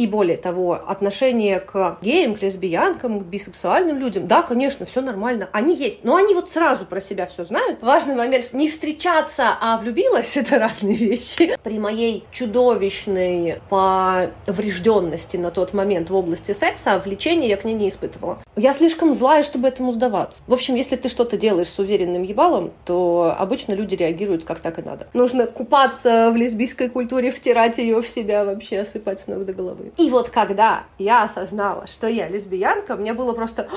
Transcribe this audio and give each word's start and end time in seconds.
И 0.00 0.06
более 0.06 0.38
того, 0.38 0.80
отношение 0.86 1.60
к 1.60 1.98
геям, 2.00 2.34
к 2.34 2.40
лесбиянкам, 2.40 3.20
к 3.20 3.24
бисексуальным 3.24 3.98
людям, 3.98 4.26
да, 4.26 4.40
конечно, 4.40 4.86
все 4.86 5.02
нормально, 5.02 5.50
они 5.52 5.76
есть, 5.76 6.04
но 6.04 6.16
они 6.16 6.32
вот 6.34 6.50
сразу 6.50 6.86
про 6.86 7.02
себя 7.02 7.26
все 7.26 7.44
знают. 7.44 7.82
Важный 7.82 8.14
момент, 8.14 8.54
не 8.54 8.66
встречаться, 8.66 9.58
а 9.60 9.76
влюбилась, 9.76 10.38
это 10.38 10.58
разные 10.58 10.96
вещи. 10.96 11.54
При 11.62 11.78
моей 11.78 12.24
чудовищной 12.32 13.60
поврежденности 13.68 15.36
на 15.36 15.50
тот 15.50 15.74
момент 15.74 16.08
в 16.08 16.16
области 16.16 16.52
секса 16.52 16.98
влечения 17.04 17.48
я 17.48 17.58
к 17.58 17.64
ней 17.64 17.74
не 17.74 17.90
испытывала. 17.90 18.38
Я 18.56 18.72
слишком 18.72 19.12
злая, 19.12 19.42
чтобы 19.42 19.68
этому 19.68 19.92
сдаваться. 19.92 20.42
В 20.46 20.54
общем, 20.54 20.76
если 20.76 20.96
ты 20.96 21.10
что-то 21.10 21.36
делаешь 21.36 21.68
с 21.68 21.78
уверенным 21.78 22.22
ебалом, 22.22 22.72
то 22.86 23.36
обычно 23.38 23.74
люди 23.74 23.96
реагируют 23.96 24.44
как 24.44 24.60
так 24.60 24.78
и 24.78 24.82
надо. 24.82 25.08
Нужно 25.12 25.46
купаться 25.46 26.30
в 26.32 26.36
лесбийской 26.36 26.88
культуре, 26.88 27.30
втирать 27.30 27.76
ее 27.76 28.00
в 28.00 28.08
себя 28.08 28.46
вообще, 28.46 28.80
осыпать 28.80 29.20
с 29.20 29.26
ног 29.26 29.44
до 29.44 29.52
головы. 29.52 29.89
И 29.96 30.10
вот 30.10 30.30
когда 30.30 30.84
я 30.98 31.24
осознала, 31.24 31.86
что 31.86 32.08
я 32.08 32.28
лесбиянка, 32.28 32.96
мне 32.96 33.12
было 33.12 33.32
просто 33.32 33.68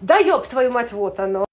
«Да 0.00 0.16
ёб 0.18 0.46
твою 0.46 0.70
мать, 0.70 0.92
вот 0.92 1.18
оно!» 1.18 1.44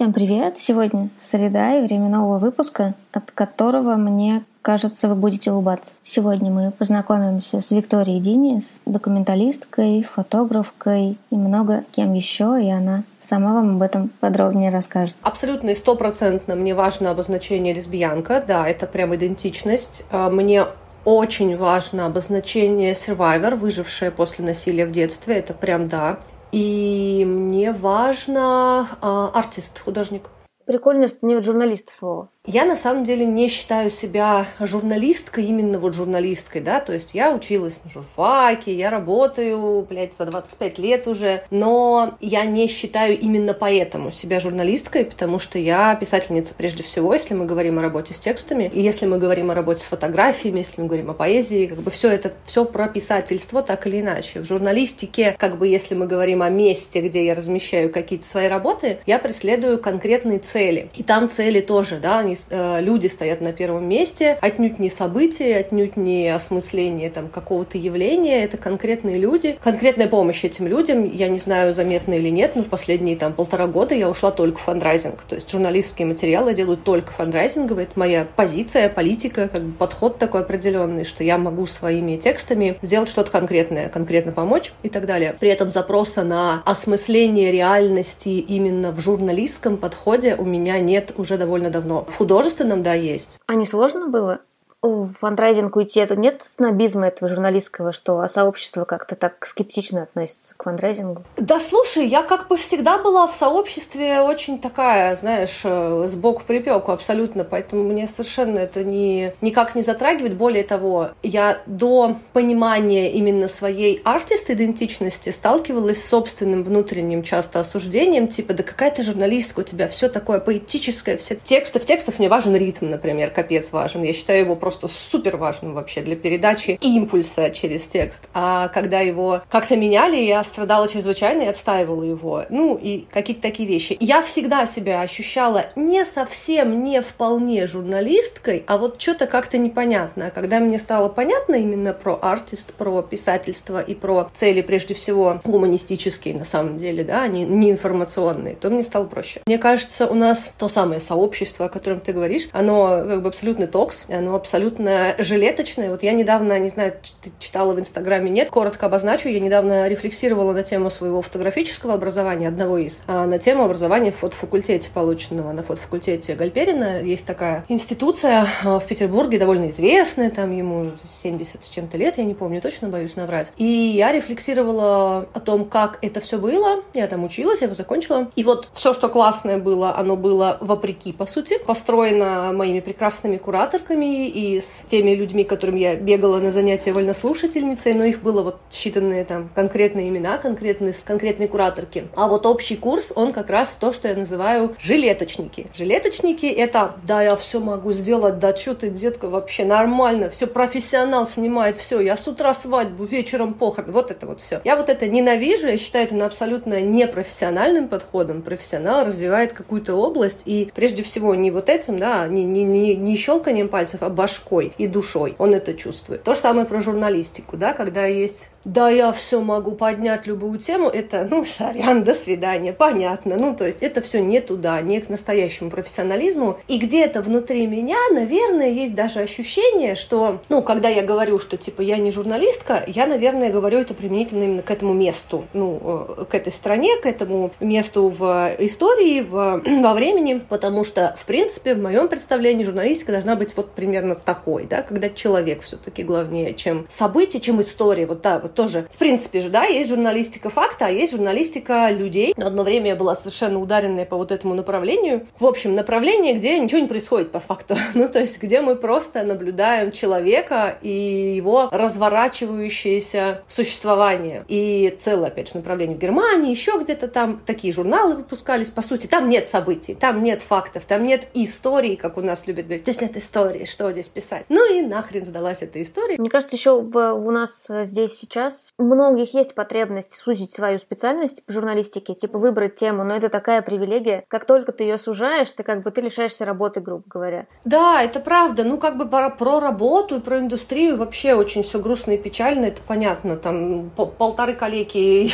Всем 0.00 0.14
привет! 0.14 0.56
Сегодня 0.56 1.10
среда 1.18 1.78
и 1.78 1.82
время 1.82 2.08
нового 2.08 2.38
выпуска, 2.38 2.94
от 3.12 3.32
которого, 3.32 3.96
мне 3.96 4.44
кажется, 4.62 5.08
вы 5.08 5.14
будете 5.14 5.52
улыбаться. 5.52 5.92
Сегодня 6.02 6.50
мы 6.50 6.70
познакомимся 6.70 7.60
с 7.60 7.70
Викторией 7.70 8.18
Дини, 8.18 8.60
с 8.60 8.80
документалисткой, 8.86 10.02
фотографкой 10.02 11.18
и 11.28 11.36
много 11.36 11.84
кем 11.92 12.14
еще, 12.14 12.58
и 12.62 12.70
она 12.70 13.02
сама 13.18 13.52
вам 13.52 13.76
об 13.76 13.82
этом 13.82 14.08
подробнее 14.20 14.70
расскажет. 14.70 15.16
Абсолютно 15.20 15.68
и 15.68 15.74
стопроцентно 15.74 16.54
мне 16.54 16.74
важно 16.74 17.10
обозначение 17.10 17.74
лесбиянка, 17.74 18.42
да, 18.48 18.66
это 18.66 18.86
прям 18.86 19.14
идентичность. 19.14 20.04
А, 20.10 20.30
мне 20.30 20.64
очень 21.04 21.58
важно 21.58 22.06
обозначение 22.06 22.92
survivor, 22.92 23.54
выжившая 23.54 24.10
после 24.10 24.46
насилия 24.46 24.86
в 24.86 24.92
детстве, 24.92 25.36
это 25.36 25.52
прям 25.52 25.88
да. 25.88 26.20
И 26.52 27.24
мне 27.26 27.72
важно 27.72 28.88
а, 29.00 29.30
артист, 29.34 29.78
художник. 29.78 30.28
Прикольно, 30.66 31.08
что 31.08 31.18
нет 31.22 31.44
журналиста 31.44 31.92
слова. 31.92 32.28
Я 32.46 32.64
на 32.64 32.74
самом 32.74 33.04
деле 33.04 33.26
не 33.26 33.48
считаю 33.48 33.90
себя 33.90 34.46
журналисткой, 34.60 35.44
именно 35.44 35.78
вот 35.78 35.94
журналисткой, 35.94 36.62
да, 36.62 36.80
то 36.80 36.94
есть 36.94 37.12
я 37.12 37.34
училась 37.34 37.80
на 37.84 37.90
журфаке, 37.90 38.74
я 38.74 38.88
работаю, 38.88 39.82
блядь, 39.82 40.16
за 40.16 40.24
25 40.24 40.78
лет 40.78 41.06
уже, 41.06 41.44
но 41.50 42.16
я 42.22 42.46
не 42.46 42.66
считаю 42.66 43.18
именно 43.18 43.52
поэтому 43.52 44.10
себя 44.10 44.40
журналисткой, 44.40 45.04
потому 45.04 45.38
что 45.38 45.58
я 45.58 45.94
писательница 45.96 46.54
прежде 46.54 46.82
всего, 46.82 47.12
если 47.12 47.34
мы 47.34 47.44
говорим 47.44 47.78
о 47.78 47.82
работе 47.82 48.14
с 48.14 48.18
текстами, 48.18 48.70
и 48.72 48.80
если 48.80 49.04
мы 49.04 49.18
говорим 49.18 49.50
о 49.50 49.54
работе 49.54 49.84
с 49.84 49.88
фотографиями, 49.88 50.60
если 50.60 50.80
мы 50.80 50.86
говорим 50.86 51.10
о 51.10 51.14
поэзии, 51.14 51.66
как 51.66 51.80
бы 51.80 51.90
все 51.90 52.08
это 52.08 52.32
все 52.44 52.64
про 52.64 52.88
писательство, 52.88 53.62
так 53.62 53.86
или 53.86 54.00
иначе. 54.00 54.40
В 54.40 54.46
журналистике, 54.46 55.36
как 55.38 55.58
бы 55.58 55.68
если 55.68 55.94
мы 55.94 56.06
говорим 56.06 56.40
о 56.42 56.48
месте, 56.48 57.02
где 57.02 57.26
я 57.26 57.34
размещаю 57.34 57.92
какие-то 57.92 58.24
свои 58.24 58.48
работы, 58.48 58.98
я 59.04 59.18
преследую 59.18 59.78
конкретные 59.78 60.38
цели. 60.38 60.88
И 60.96 61.02
там 61.02 61.28
цели 61.28 61.60
тоже, 61.60 61.98
да, 61.98 62.29
они, 62.30 62.36
э, 62.50 62.80
люди 62.80 63.06
стоят 63.06 63.40
на 63.40 63.52
первом 63.52 63.88
месте, 63.88 64.38
отнюдь 64.40 64.78
не 64.78 64.88
события, 64.88 65.56
отнюдь 65.56 65.96
не 65.96 66.28
осмысление 66.28 67.10
там 67.10 67.28
какого-то 67.28 67.78
явления, 67.78 68.44
это 68.44 68.56
конкретные 68.56 69.18
люди, 69.18 69.58
конкретная 69.62 70.08
помощь 70.08 70.44
этим 70.44 70.66
людям, 70.66 71.04
я 71.04 71.28
не 71.28 71.38
знаю, 71.38 71.74
заметно 71.74 72.14
или 72.14 72.28
нет, 72.28 72.52
но 72.54 72.62
в 72.62 72.68
последние 72.68 73.16
там 73.16 73.32
полтора 73.32 73.66
года 73.66 73.94
я 73.94 74.08
ушла 74.08 74.30
только 74.30 74.58
в 74.58 74.62
фандрайзинг, 74.62 75.22
то 75.22 75.34
есть 75.34 75.50
журналистские 75.50 76.06
материалы 76.06 76.54
делают 76.54 76.84
только 76.84 77.12
фандрайзинговые, 77.12 77.86
это 77.86 77.98
моя 77.98 78.26
позиция, 78.36 78.88
политика, 78.88 79.48
как 79.48 79.62
бы 79.62 79.72
подход 79.72 80.18
такой 80.18 80.42
определенный, 80.42 81.04
что 81.04 81.24
я 81.24 81.38
могу 81.38 81.66
своими 81.66 82.16
текстами 82.16 82.76
сделать 82.82 83.08
что-то 83.08 83.30
конкретное, 83.30 83.88
конкретно 83.88 84.32
помочь 84.32 84.72
и 84.82 84.88
так 84.88 85.06
далее. 85.06 85.34
При 85.38 85.48
этом 85.48 85.70
запроса 85.70 86.22
на 86.22 86.62
осмысление 86.64 87.50
реальности 87.50 88.28
именно 88.28 88.92
в 88.92 89.00
журналистском 89.00 89.76
подходе 89.76 90.34
у 90.36 90.44
меня 90.44 90.78
нет 90.78 91.12
уже 91.16 91.36
довольно 91.38 91.70
давно. 91.70 92.04
В 92.08 92.19
художественном, 92.20 92.82
да, 92.82 92.92
есть. 92.92 93.40
А 93.46 93.54
не 93.54 93.64
сложно 93.64 94.08
было 94.08 94.42
в 94.82 95.12
фандрайзинг 95.12 95.76
уйти, 95.76 96.00
это 96.00 96.16
нет 96.16 96.40
снобизма 96.42 97.08
этого 97.08 97.28
журналистского, 97.28 97.92
что 97.92 98.26
сообщество 98.28 98.84
как-то 98.84 99.14
так 99.14 99.44
скептично 99.46 100.04
относится 100.04 100.54
к 100.56 100.62
фандрайзингу? 100.62 101.22
Да 101.36 101.60
слушай, 101.60 102.06
я 102.06 102.22
как 102.22 102.48
бы 102.48 102.56
всегда 102.56 102.96
была 102.96 103.26
в 103.26 103.36
сообществе 103.36 104.20
очень 104.20 104.58
такая, 104.58 105.14
знаешь, 105.16 105.60
э, 105.64 106.04
сбоку 106.06 106.44
припеку 106.46 106.92
абсолютно, 106.92 107.44
поэтому 107.44 107.84
мне 107.84 108.06
совершенно 108.06 108.58
это 108.58 108.82
не, 108.82 109.34
никак 109.42 109.74
не 109.74 109.82
затрагивает. 109.82 110.36
Более 110.36 110.64
того, 110.64 111.10
я 111.22 111.60
до 111.66 112.16
понимания 112.32 113.12
именно 113.12 113.48
своей 113.48 114.00
артист-идентичности 114.02 115.28
сталкивалась 115.28 116.02
с 116.02 116.08
собственным 116.08 116.64
внутренним 116.64 117.22
часто 117.22 117.60
осуждением, 117.60 118.28
типа, 118.28 118.54
да 118.54 118.62
какая 118.62 118.90
ты 118.90 119.02
журналистка, 119.02 119.60
у 119.60 119.62
тебя 119.62 119.88
все 119.88 120.08
такое 120.08 120.40
поэтическое, 120.40 121.18
все 121.18 121.34
тексты. 121.34 121.80
В 121.80 121.84
текстах 121.84 122.18
мне 122.18 122.30
важен 122.30 122.56
ритм, 122.56 122.88
например, 122.88 123.30
капец 123.30 123.72
важен. 123.72 124.02
Я 124.02 124.14
считаю 124.14 124.40
его 124.40 124.56
просто 124.56 124.69
просто 124.70 124.86
супер 124.86 125.36
важным 125.36 125.74
вообще 125.74 126.00
для 126.00 126.14
передачи 126.14 126.78
импульса 126.80 127.50
через 127.50 127.88
текст. 127.88 128.28
А 128.34 128.68
когда 128.68 129.00
его 129.00 129.42
как-то 129.50 129.76
меняли, 129.76 130.16
я 130.16 130.44
страдала 130.44 130.86
чрезвычайно 130.86 131.42
и 131.42 131.46
отстаивала 131.46 132.04
его. 132.04 132.44
Ну, 132.50 132.78
и 132.80 133.06
какие-то 133.10 133.42
такие 133.42 133.68
вещи. 133.68 133.96
Я 133.98 134.22
всегда 134.22 134.66
себя 134.66 135.00
ощущала 135.00 135.66
не 135.74 136.04
совсем, 136.04 136.84
не 136.84 137.02
вполне 137.02 137.66
журналисткой, 137.66 138.62
а 138.68 138.78
вот 138.78 139.00
что-то 139.00 139.26
как-то 139.26 139.58
непонятно. 139.58 140.26
А 140.28 140.30
когда 140.30 140.60
мне 140.60 140.78
стало 140.78 141.08
понятно 141.08 141.56
именно 141.56 141.92
про 141.92 142.16
артист, 142.22 142.72
про 142.74 143.02
писательство 143.02 143.80
и 143.80 143.94
про 143.94 144.30
цели, 144.32 144.62
прежде 144.62 144.94
всего, 144.94 145.40
гуманистические, 145.44 146.34
на 146.34 146.44
самом 146.44 146.76
деле, 146.76 147.02
да, 147.02 147.26
не, 147.26 147.42
не 147.42 147.72
информационные, 147.72 148.54
то 148.54 148.70
мне 148.70 148.84
стало 148.84 149.06
проще. 149.06 149.40
Мне 149.46 149.58
кажется, 149.58 150.06
у 150.06 150.14
нас 150.14 150.52
то 150.58 150.68
самое 150.68 151.00
сообщество, 151.00 151.66
о 151.66 151.68
котором 151.68 151.98
ты 151.98 152.12
говоришь, 152.12 152.48
оно 152.52 153.02
как 153.04 153.22
бы 153.22 153.28
абсолютный 153.28 153.66
токс, 153.66 154.06
оно 154.08 154.36
абсолютно 154.36 154.59
абсолютно 154.60 155.14
жилеточные. 155.18 155.90
Вот 155.90 156.02
я 156.02 156.12
недавно, 156.12 156.58
не 156.58 156.68
знаю, 156.68 156.94
читала 157.38 157.72
в 157.72 157.80
Инстаграме, 157.80 158.30
нет, 158.30 158.50
коротко 158.50 158.86
обозначу, 158.86 159.28
я 159.28 159.40
недавно 159.40 159.88
рефлексировала 159.88 160.52
на 160.52 160.62
тему 160.62 160.90
своего 160.90 161.22
фотографического 161.22 161.94
образования, 161.94 162.48
одного 162.48 162.76
из, 162.76 163.00
а, 163.06 163.24
на 163.26 163.38
тему 163.38 163.64
образования 163.64 164.12
в 164.12 164.16
фотофакультете, 164.16 164.90
полученного 164.92 165.52
на 165.52 165.62
фотофакультете 165.62 166.34
Гальперина. 166.34 167.02
Есть 167.02 167.24
такая 167.24 167.64
институция 167.68 168.46
а, 168.64 168.78
в 168.78 168.86
Петербурге, 168.86 169.38
довольно 169.38 169.70
известная, 169.70 170.30
там 170.30 170.52
ему 170.52 170.92
70 171.02 171.62
с 171.62 171.68
чем-то 171.70 171.96
лет, 171.96 172.18
я 172.18 172.24
не 172.24 172.34
помню 172.34 172.60
точно, 172.60 172.88
боюсь 172.88 173.16
наврать. 173.16 173.52
И 173.56 173.64
я 173.64 174.12
рефлексировала 174.12 175.26
о 175.32 175.40
том, 175.40 175.64
как 175.64 175.98
это 176.02 176.20
все 176.20 176.38
было. 176.38 176.82
Я 176.92 177.06
там 177.06 177.24
училась, 177.24 177.60
я 177.60 177.64
его 177.64 177.74
закончила. 177.74 178.28
И 178.36 178.44
вот 178.44 178.68
все, 178.74 178.92
что 178.92 179.08
классное 179.08 179.56
было, 179.56 179.96
оно 179.96 180.16
было 180.16 180.58
вопреки, 180.60 181.12
по 181.12 181.24
сути, 181.24 181.58
построено 181.58 182.52
моими 182.52 182.80
прекрасными 182.80 183.38
кураторками 183.38 184.28
и 184.28 184.49
с 184.58 184.84
теми 184.86 185.12
людьми, 185.12 185.44
которым 185.44 185.76
я 185.76 185.94
бегала 185.94 186.38
на 186.38 186.50
занятия 186.50 186.92
вольнослушательницей, 186.92 187.94
но 187.94 188.04
их 188.04 188.22
было 188.22 188.42
вот 188.42 188.56
считанные 188.70 189.24
там 189.24 189.50
конкретные 189.54 190.08
имена, 190.08 190.38
конкретные, 190.38 190.94
конкретные 191.04 191.48
кураторки. 191.48 192.08
А 192.16 192.28
вот 192.28 192.46
общий 192.46 192.76
курс, 192.76 193.12
он 193.14 193.32
как 193.32 193.50
раз 193.50 193.76
то, 193.78 193.92
что 193.92 194.08
я 194.08 194.14
называю 194.14 194.74
жилеточники. 194.78 195.66
Жилеточники— 195.74 196.46
это 196.46 196.96
«да, 197.06 197.22
я 197.22 197.36
все 197.36 197.60
могу 197.60 197.92
сделать, 197.92 198.38
да 198.38 198.54
что 198.56 198.74
ты, 198.74 198.88
детка, 198.88 199.28
вообще 199.28 199.64
нормально, 199.64 200.30
все 200.30 200.46
профессионал 200.46 201.26
снимает, 201.26 201.76
все, 201.76 202.00
я 202.00 202.16
с 202.16 202.26
утра 202.26 202.54
свадьбу, 202.54 203.04
вечером 203.04 203.54
похорон». 203.54 203.92
Вот 203.92 204.10
это 204.10 204.26
вот 204.26 204.40
все. 204.40 204.60
Я 204.64 204.76
вот 204.76 204.88
это 204.88 205.06
ненавижу, 205.06 205.68
я 205.68 205.76
считаю 205.76 206.06
это 206.06 206.24
абсолютно 206.24 206.80
непрофессиональным 206.80 207.88
подходом. 207.88 208.42
Профессионал 208.42 209.04
развивает 209.04 209.52
какую-то 209.52 209.94
область, 209.94 210.42
и 210.46 210.70
прежде 210.74 211.02
всего 211.02 211.34
не 211.34 211.50
вот 211.50 211.68
этим, 211.68 211.98
да, 211.98 212.26
не, 212.26 212.44
не, 212.44 212.64
не, 212.64 212.94
не 212.96 213.16
щелканием 213.16 213.68
пальцев, 213.68 214.02
а 214.02 214.08
башкой 214.08 214.39
башкой 214.40 214.72
и 214.78 214.86
душой, 214.86 215.34
он 215.38 215.54
это 215.54 215.74
чувствует. 215.74 216.22
То 216.22 216.34
же 216.34 216.40
самое 216.40 216.66
про 216.66 216.80
журналистику, 216.80 217.56
да, 217.56 217.72
когда 217.72 218.06
есть 218.06 218.50
да, 218.64 218.90
я 218.90 219.10
все 219.12 219.40
могу 219.40 219.72
поднять 219.72 220.26
любую 220.26 220.58
тему, 220.58 220.88
это, 220.88 221.26
ну, 221.30 221.44
сорян, 221.46 222.04
до 222.04 222.14
свидания, 222.14 222.72
понятно. 222.72 223.36
Ну, 223.38 223.54
то 223.54 223.66
есть 223.66 223.82
это 223.82 224.00
все 224.00 224.20
не 224.20 224.40
туда, 224.40 224.80
не 224.82 225.00
к 225.00 225.08
настоящему 225.08 225.70
профессионализму. 225.70 226.58
И 226.68 226.78
где-то 226.78 227.22
внутри 227.22 227.66
меня, 227.66 227.96
наверное, 228.12 228.68
есть 228.68 228.94
даже 228.94 229.20
ощущение, 229.20 229.94
что, 229.94 230.40
ну, 230.48 230.62
когда 230.62 230.88
я 230.88 231.02
говорю, 231.02 231.38
что, 231.38 231.56
типа, 231.56 231.80
я 231.80 231.96
не 231.96 232.10
журналистка, 232.10 232.84
я, 232.86 233.06
наверное, 233.06 233.50
говорю 233.50 233.78
это 233.78 233.94
применительно 233.94 234.44
именно 234.44 234.62
к 234.62 234.70
этому 234.70 234.92
месту, 234.92 235.46
ну, 235.54 235.80
э, 236.18 236.24
к 236.26 236.34
этой 236.34 236.52
стране, 236.52 236.96
к 236.96 237.06
этому 237.06 237.52
месту 237.60 238.08
в 238.08 238.54
истории, 238.58 239.22
в, 239.22 239.62
во 239.82 239.94
времени, 239.94 240.42
потому 240.48 240.84
что, 240.84 241.16
в 241.18 241.24
принципе, 241.24 241.74
в 241.74 241.78
моем 241.82 242.08
представлении 242.08 242.64
журналистика 242.64 243.12
должна 243.12 243.36
быть 243.36 243.56
вот 243.56 243.70
примерно 243.72 244.16
такой, 244.34 244.64
да, 244.66 244.82
когда 244.82 245.08
человек 245.08 245.62
все-таки 245.62 246.04
главнее, 246.04 246.54
чем 246.54 246.86
событие, 246.88 247.40
чем 247.40 247.60
история, 247.60 248.06
вот 248.06 248.20
да, 248.20 248.38
вот 248.38 248.54
тоже, 248.54 248.86
в 248.88 248.96
принципе 248.96 249.40
же, 249.40 249.50
да, 249.50 249.64
есть 249.64 249.90
журналистика 249.90 250.50
факта, 250.50 250.86
а 250.86 250.90
есть 250.90 251.12
журналистика 251.12 251.90
людей. 251.90 252.32
Одно 252.36 252.62
время 252.62 252.90
я 252.90 252.96
была 252.96 253.16
совершенно 253.16 253.58
ударенная 253.58 254.04
по 254.04 254.16
вот 254.16 254.30
этому 254.30 254.54
направлению. 254.54 255.26
В 255.40 255.46
общем, 255.46 255.74
направление, 255.74 256.34
где 256.34 256.60
ничего 256.60 256.80
не 256.80 256.86
происходит 256.86 257.32
по 257.32 257.40
факту. 257.40 257.76
ну, 257.94 258.08
то 258.08 258.20
есть, 258.20 258.40
где 258.40 258.60
мы 258.60 258.76
просто 258.76 259.24
наблюдаем 259.24 259.90
человека 259.90 260.78
и 260.80 261.34
его 261.34 261.68
разворачивающееся 261.72 263.42
существование. 263.48 264.44
И 264.46 264.94
целое, 265.00 265.26
опять 265.26 265.48
же, 265.48 265.56
направление 265.56 265.96
в 265.96 266.00
Германии, 266.00 266.52
еще 266.52 266.78
где-то 266.80 267.08
там 267.08 267.40
такие 267.44 267.72
журналы 267.72 268.14
выпускались. 268.14 268.70
По 268.70 268.82
сути, 268.82 269.08
там 269.08 269.28
нет 269.28 269.48
событий, 269.48 269.94
там 269.94 270.22
нет 270.22 270.40
фактов, 270.40 270.84
там 270.84 271.02
нет 271.02 271.26
истории, 271.34 271.96
как 271.96 272.16
у 272.16 272.20
нас 272.20 272.46
любят 272.46 272.66
говорить. 272.66 272.84
Здесь 272.84 273.00
нет 273.00 273.16
истории, 273.16 273.64
что 273.64 273.90
здесь? 273.90 274.08
Ну 274.48 274.72
и 274.72 274.82
нахрен 274.82 275.24
сдалась 275.24 275.62
эта 275.62 275.80
история. 275.82 276.16
Мне 276.18 276.30
кажется, 276.30 276.56
еще 276.56 276.80
в, 276.80 277.14
у 277.14 277.30
нас 277.30 277.66
здесь 277.68 278.18
сейчас 278.18 278.72
у 278.78 278.84
многих 278.84 279.34
есть 279.34 279.54
потребность 279.54 280.14
сузить 280.14 280.52
свою 280.52 280.78
специальность 280.78 281.42
в 281.46 281.52
журналистике, 281.52 282.14
типа 282.14 282.38
выбрать 282.38 282.76
тему, 282.76 283.04
но 283.04 283.14
это 283.14 283.28
такая 283.28 283.62
привилегия. 283.62 284.24
Как 284.28 284.44
только 284.44 284.72
ты 284.72 284.84
ее 284.84 284.98
сужаешь, 284.98 285.50
ты 285.52 285.62
как 285.62 285.82
бы 285.82 285.90
ты 285.90 286.00
лишаешься 286.00 286.44
работы, 286.44 286.80
грубо 286.80 287.04
говоря. 287.06 287.46
Да, 287.64 288.02
это 288.02 288.20
правда. 288.20 288.64
Ну, 288.64 288.78
как 288.78 288.96
бы 288.96 289.06
про, 289.06 289.30
про 289.30 289.60
работу 289.60 290.16
и 290.16 290.20
про 290.20 290.38
индустрию 290.38 290.96
вообще 290.96 291.34
очень 291.34 291.62
все 291.62 291.80
грустно 291.80 292.12
и 292.12 292.18
печально, 292.18 292.66
это 292.66 292.80
понятно. 292.86 293.36
Там 293.36 293.90
полторы 293.90 294.54
коллеги 294.54 295.30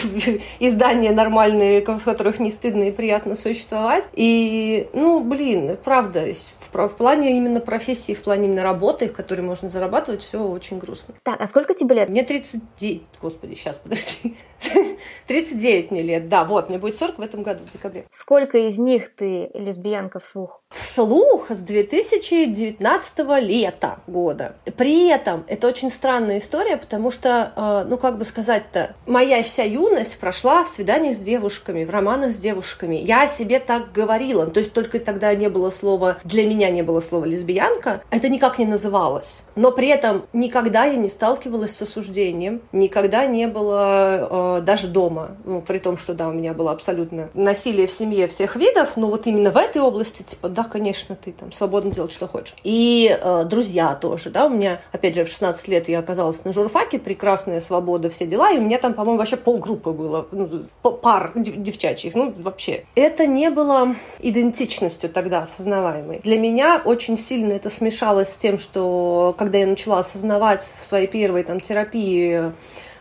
издания 0.60 1.12
нормальные, 1.12 1.84
в 1.84 2.04
которых 2.04 2.38
не 2.38 2.50
стыдно 2.50 2.84
и 2.84 2.90
приятно 2.90 3.34
существовать. 3.34 4.08
И, 4.14 4.88
ну, 4.92 5.20
блин, 5.20 5.76
правда, 5.82 6.26
в, 6.32 6.88
в 6.88 6.94
плане 6.96 7.36
именно 7.36 7.60
профессии, 7.60 8.14
в 8.14 8.22
плане 8.22 8.46
именно 8.46 8.62
работы, 8.66 9.08
в 9.08 9.12
которой 9.12 9.40
можно 9.40 9.68
зарабатывать, 9.68 10.22
все 10.22 10.42
очень 10.42 10.78
грустно. 10.78 11.14
Так, 11.22 11.40
а 11.40 11.46
сколько 11.46 11.74
тебе 11.74 11.94
лет? 11.94 12.08
Мне 12.08 12.22
39 12.22 13.02
господи, 13.20 13.54
сейчас, 13.54 13.78
подожди, 13.78 14.36
39 15.26 15.90
мне 15.90 16.02
лет, 16.02 16.28
да, 16.28 16.44
вот, 16.44 16.68
мне 16.68 16.78
будет 16.78 16.96
40 16.96 17.18
в 17.18 17.20
этом 17.20 17.42
году, 17.42 17.64
в 17.64 17.70
декабре. 17.70 18.06
Сколько 18.10 18.58
из 18.58 18.78
них 18.78 19.14
ты 19.14 19.50
лесбиянка 19.54 20.20
вслух? 20.20 20.62
Вслух 20.70 21.50
с 21.50 21.58
2019 21.58 23.18
лета 23.42 23.98
года. 24.06 24.56
При 24.76 25.08
этом 25.08 25.44
это 25.46 25.68
очень 25.68 25.90
странная 25.90 26.38
история, 26.38 26.76
потому 26.76 27.10
что, 27.10 27.52
э, 27.56 27.88
ну, 27.88 27.98
как 27.98 28.18
бы 28.18 28.24
сказать-то, 28.24 28.94
моя 29.06 29.42
вся 29.42 29.64
юность 29.64 30.18
прошла 30.18 30.64
в 30.64 30.68
свиданиях 30.68 31.16
с 31.16 31.20
девушками, 31.20 31.84
в 31.84 31.90
романах 31.90 32.32
с 32.32 32.36
девушками. 32.36 32.96
Я 32.96 33.22
о 33.22 33.26
себе 33.26 33.60
так 33.60 33.92
говорила, 33.92 34.46
то 34.46 34.60
есть 34.60 34.72
только 34.72 34.98
тогда 34.98 35.34
не 35.34 35.48
было 35.48 35.70
слова, 35.70 36.18
для 36.24 36.46
меня 36.46 36.70
не 36.70 36.82
было 36.82 37.00
слова 37.00 37.24
лесбиянка, 37.24 38.02
это 38.10 38.28
никак 38.28 38.55
не 38.58 38.66
называлось. 38.66 39.44
Но 39.54 39.72
при 39.72 39.88
этом 39.88 40.26
никогда 40.32 40.84
я 40.84 40.96
не 40.96 41.08
сталкивалась 41.08 41.74
с 41.74 41.82
осуждением, 41.82 42.62
никогда 42.72 43.26
не 43.26 43.46
было 43.46 44.58
э, 44.58 44.62
даже 44.62 44.88
дома, 44.88 45.36
ну, 45.44 45.60
при 45.60 45.78
том, 45.78 45.96
что, 45.96 46.14
да, 46.14 46.28
у 46.28 46.32
меня 46.32 46.52
было 46.52 46.72
абсолютно 46.72 47.30
насилие 47.34 47.86
в 47.86 47.92
семье 47.92 48.26
всех 48.26 48.56
видов, 48.56 48.96
но 48.96 49.08
вот 49.08 49.26
именно 49.26 49.50
в 49.50 49.56
этой 49.56 49.82
области, 49.82 50.22
типа, 50.22 50.48
да, 50.48 50.64
конечно, 50.64 51.16
ты 51.16 51.32
там 51.32 51.52
свободно 51.52 51.90
делать, 51.90 52.12
что 52.12 52.26
хочешь. 52.26 52.54
И 52.64 53.16
э, 53.20 53.44
друзья 53.44 53.94
тоже, 53.94 54.30
да, 54.30 54.46
у 54.46 54.48
меня, 54.48 54.80
опять 54.92 55.14
же, 55.14 55.24
в 55.24 55.28
16 55.28 55.68
лет 55.68 55.88
я 55.88 55.98
оказалась 55.98 56.44
на 56.44 56.52
журфаке, 56.52 56.98
прекрасная 56.98 57.60
свобода, 57.60 58.10
все 58.10 58.26
дела, 58.26 58.52
и 58.52 58.58
у 58.58 58.62
меня 58.62 58.78
там, 58.78 58.94
по-моему, 58.94 59.18
вообще 59.18 59.36
полгруппы 59.36 59.90
было, 59.90 60.26
ну, 60.32 60.48
пар 60.82 61.32
девчачьих, 61.34 62.14
ну, 62.14 62.32
вообще. 62.36 62.84
Это 62.94 63.26
не 63.26 63.50
было 63.50 63.94
идентичностью 64.20 65.10
тогда 65.10 65.42
осознаваемой. 65.42 66.20
Для 66.22 66.38
меня 66.38 66.82
очень 66.84 67.16
сильно 67.16 67.52
это 67.52 67.70
смешалось 67.70 68.28
с 68.28 68.36
тем, 68.46 68.58
что 68.58 69.34
когда 69.36 69.58
я 69.58 69.66
начала 69.66 69.98
осознавать 69.98 70.72
в 70.80 70.86
своей 70.86 71.08
первой 71.08 71.42
там 71.42 71.58
терапии 71.58 72.52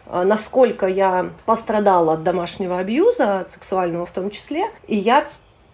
э, 0.08 0.24
насколько 0.24 0.88
я 0.88 1.30
пострадала 1.46 2.14
от 2.14 2.24
домашнего 2.24 2.80
абьюза, 2.80 3.42
от 3.42 3.52
сексуального 3.52 4.08
в 4.08 4.12
том 4.12 4.32
числе, 4.32 4.72
и 4.88 4.98
я 4.98 5.28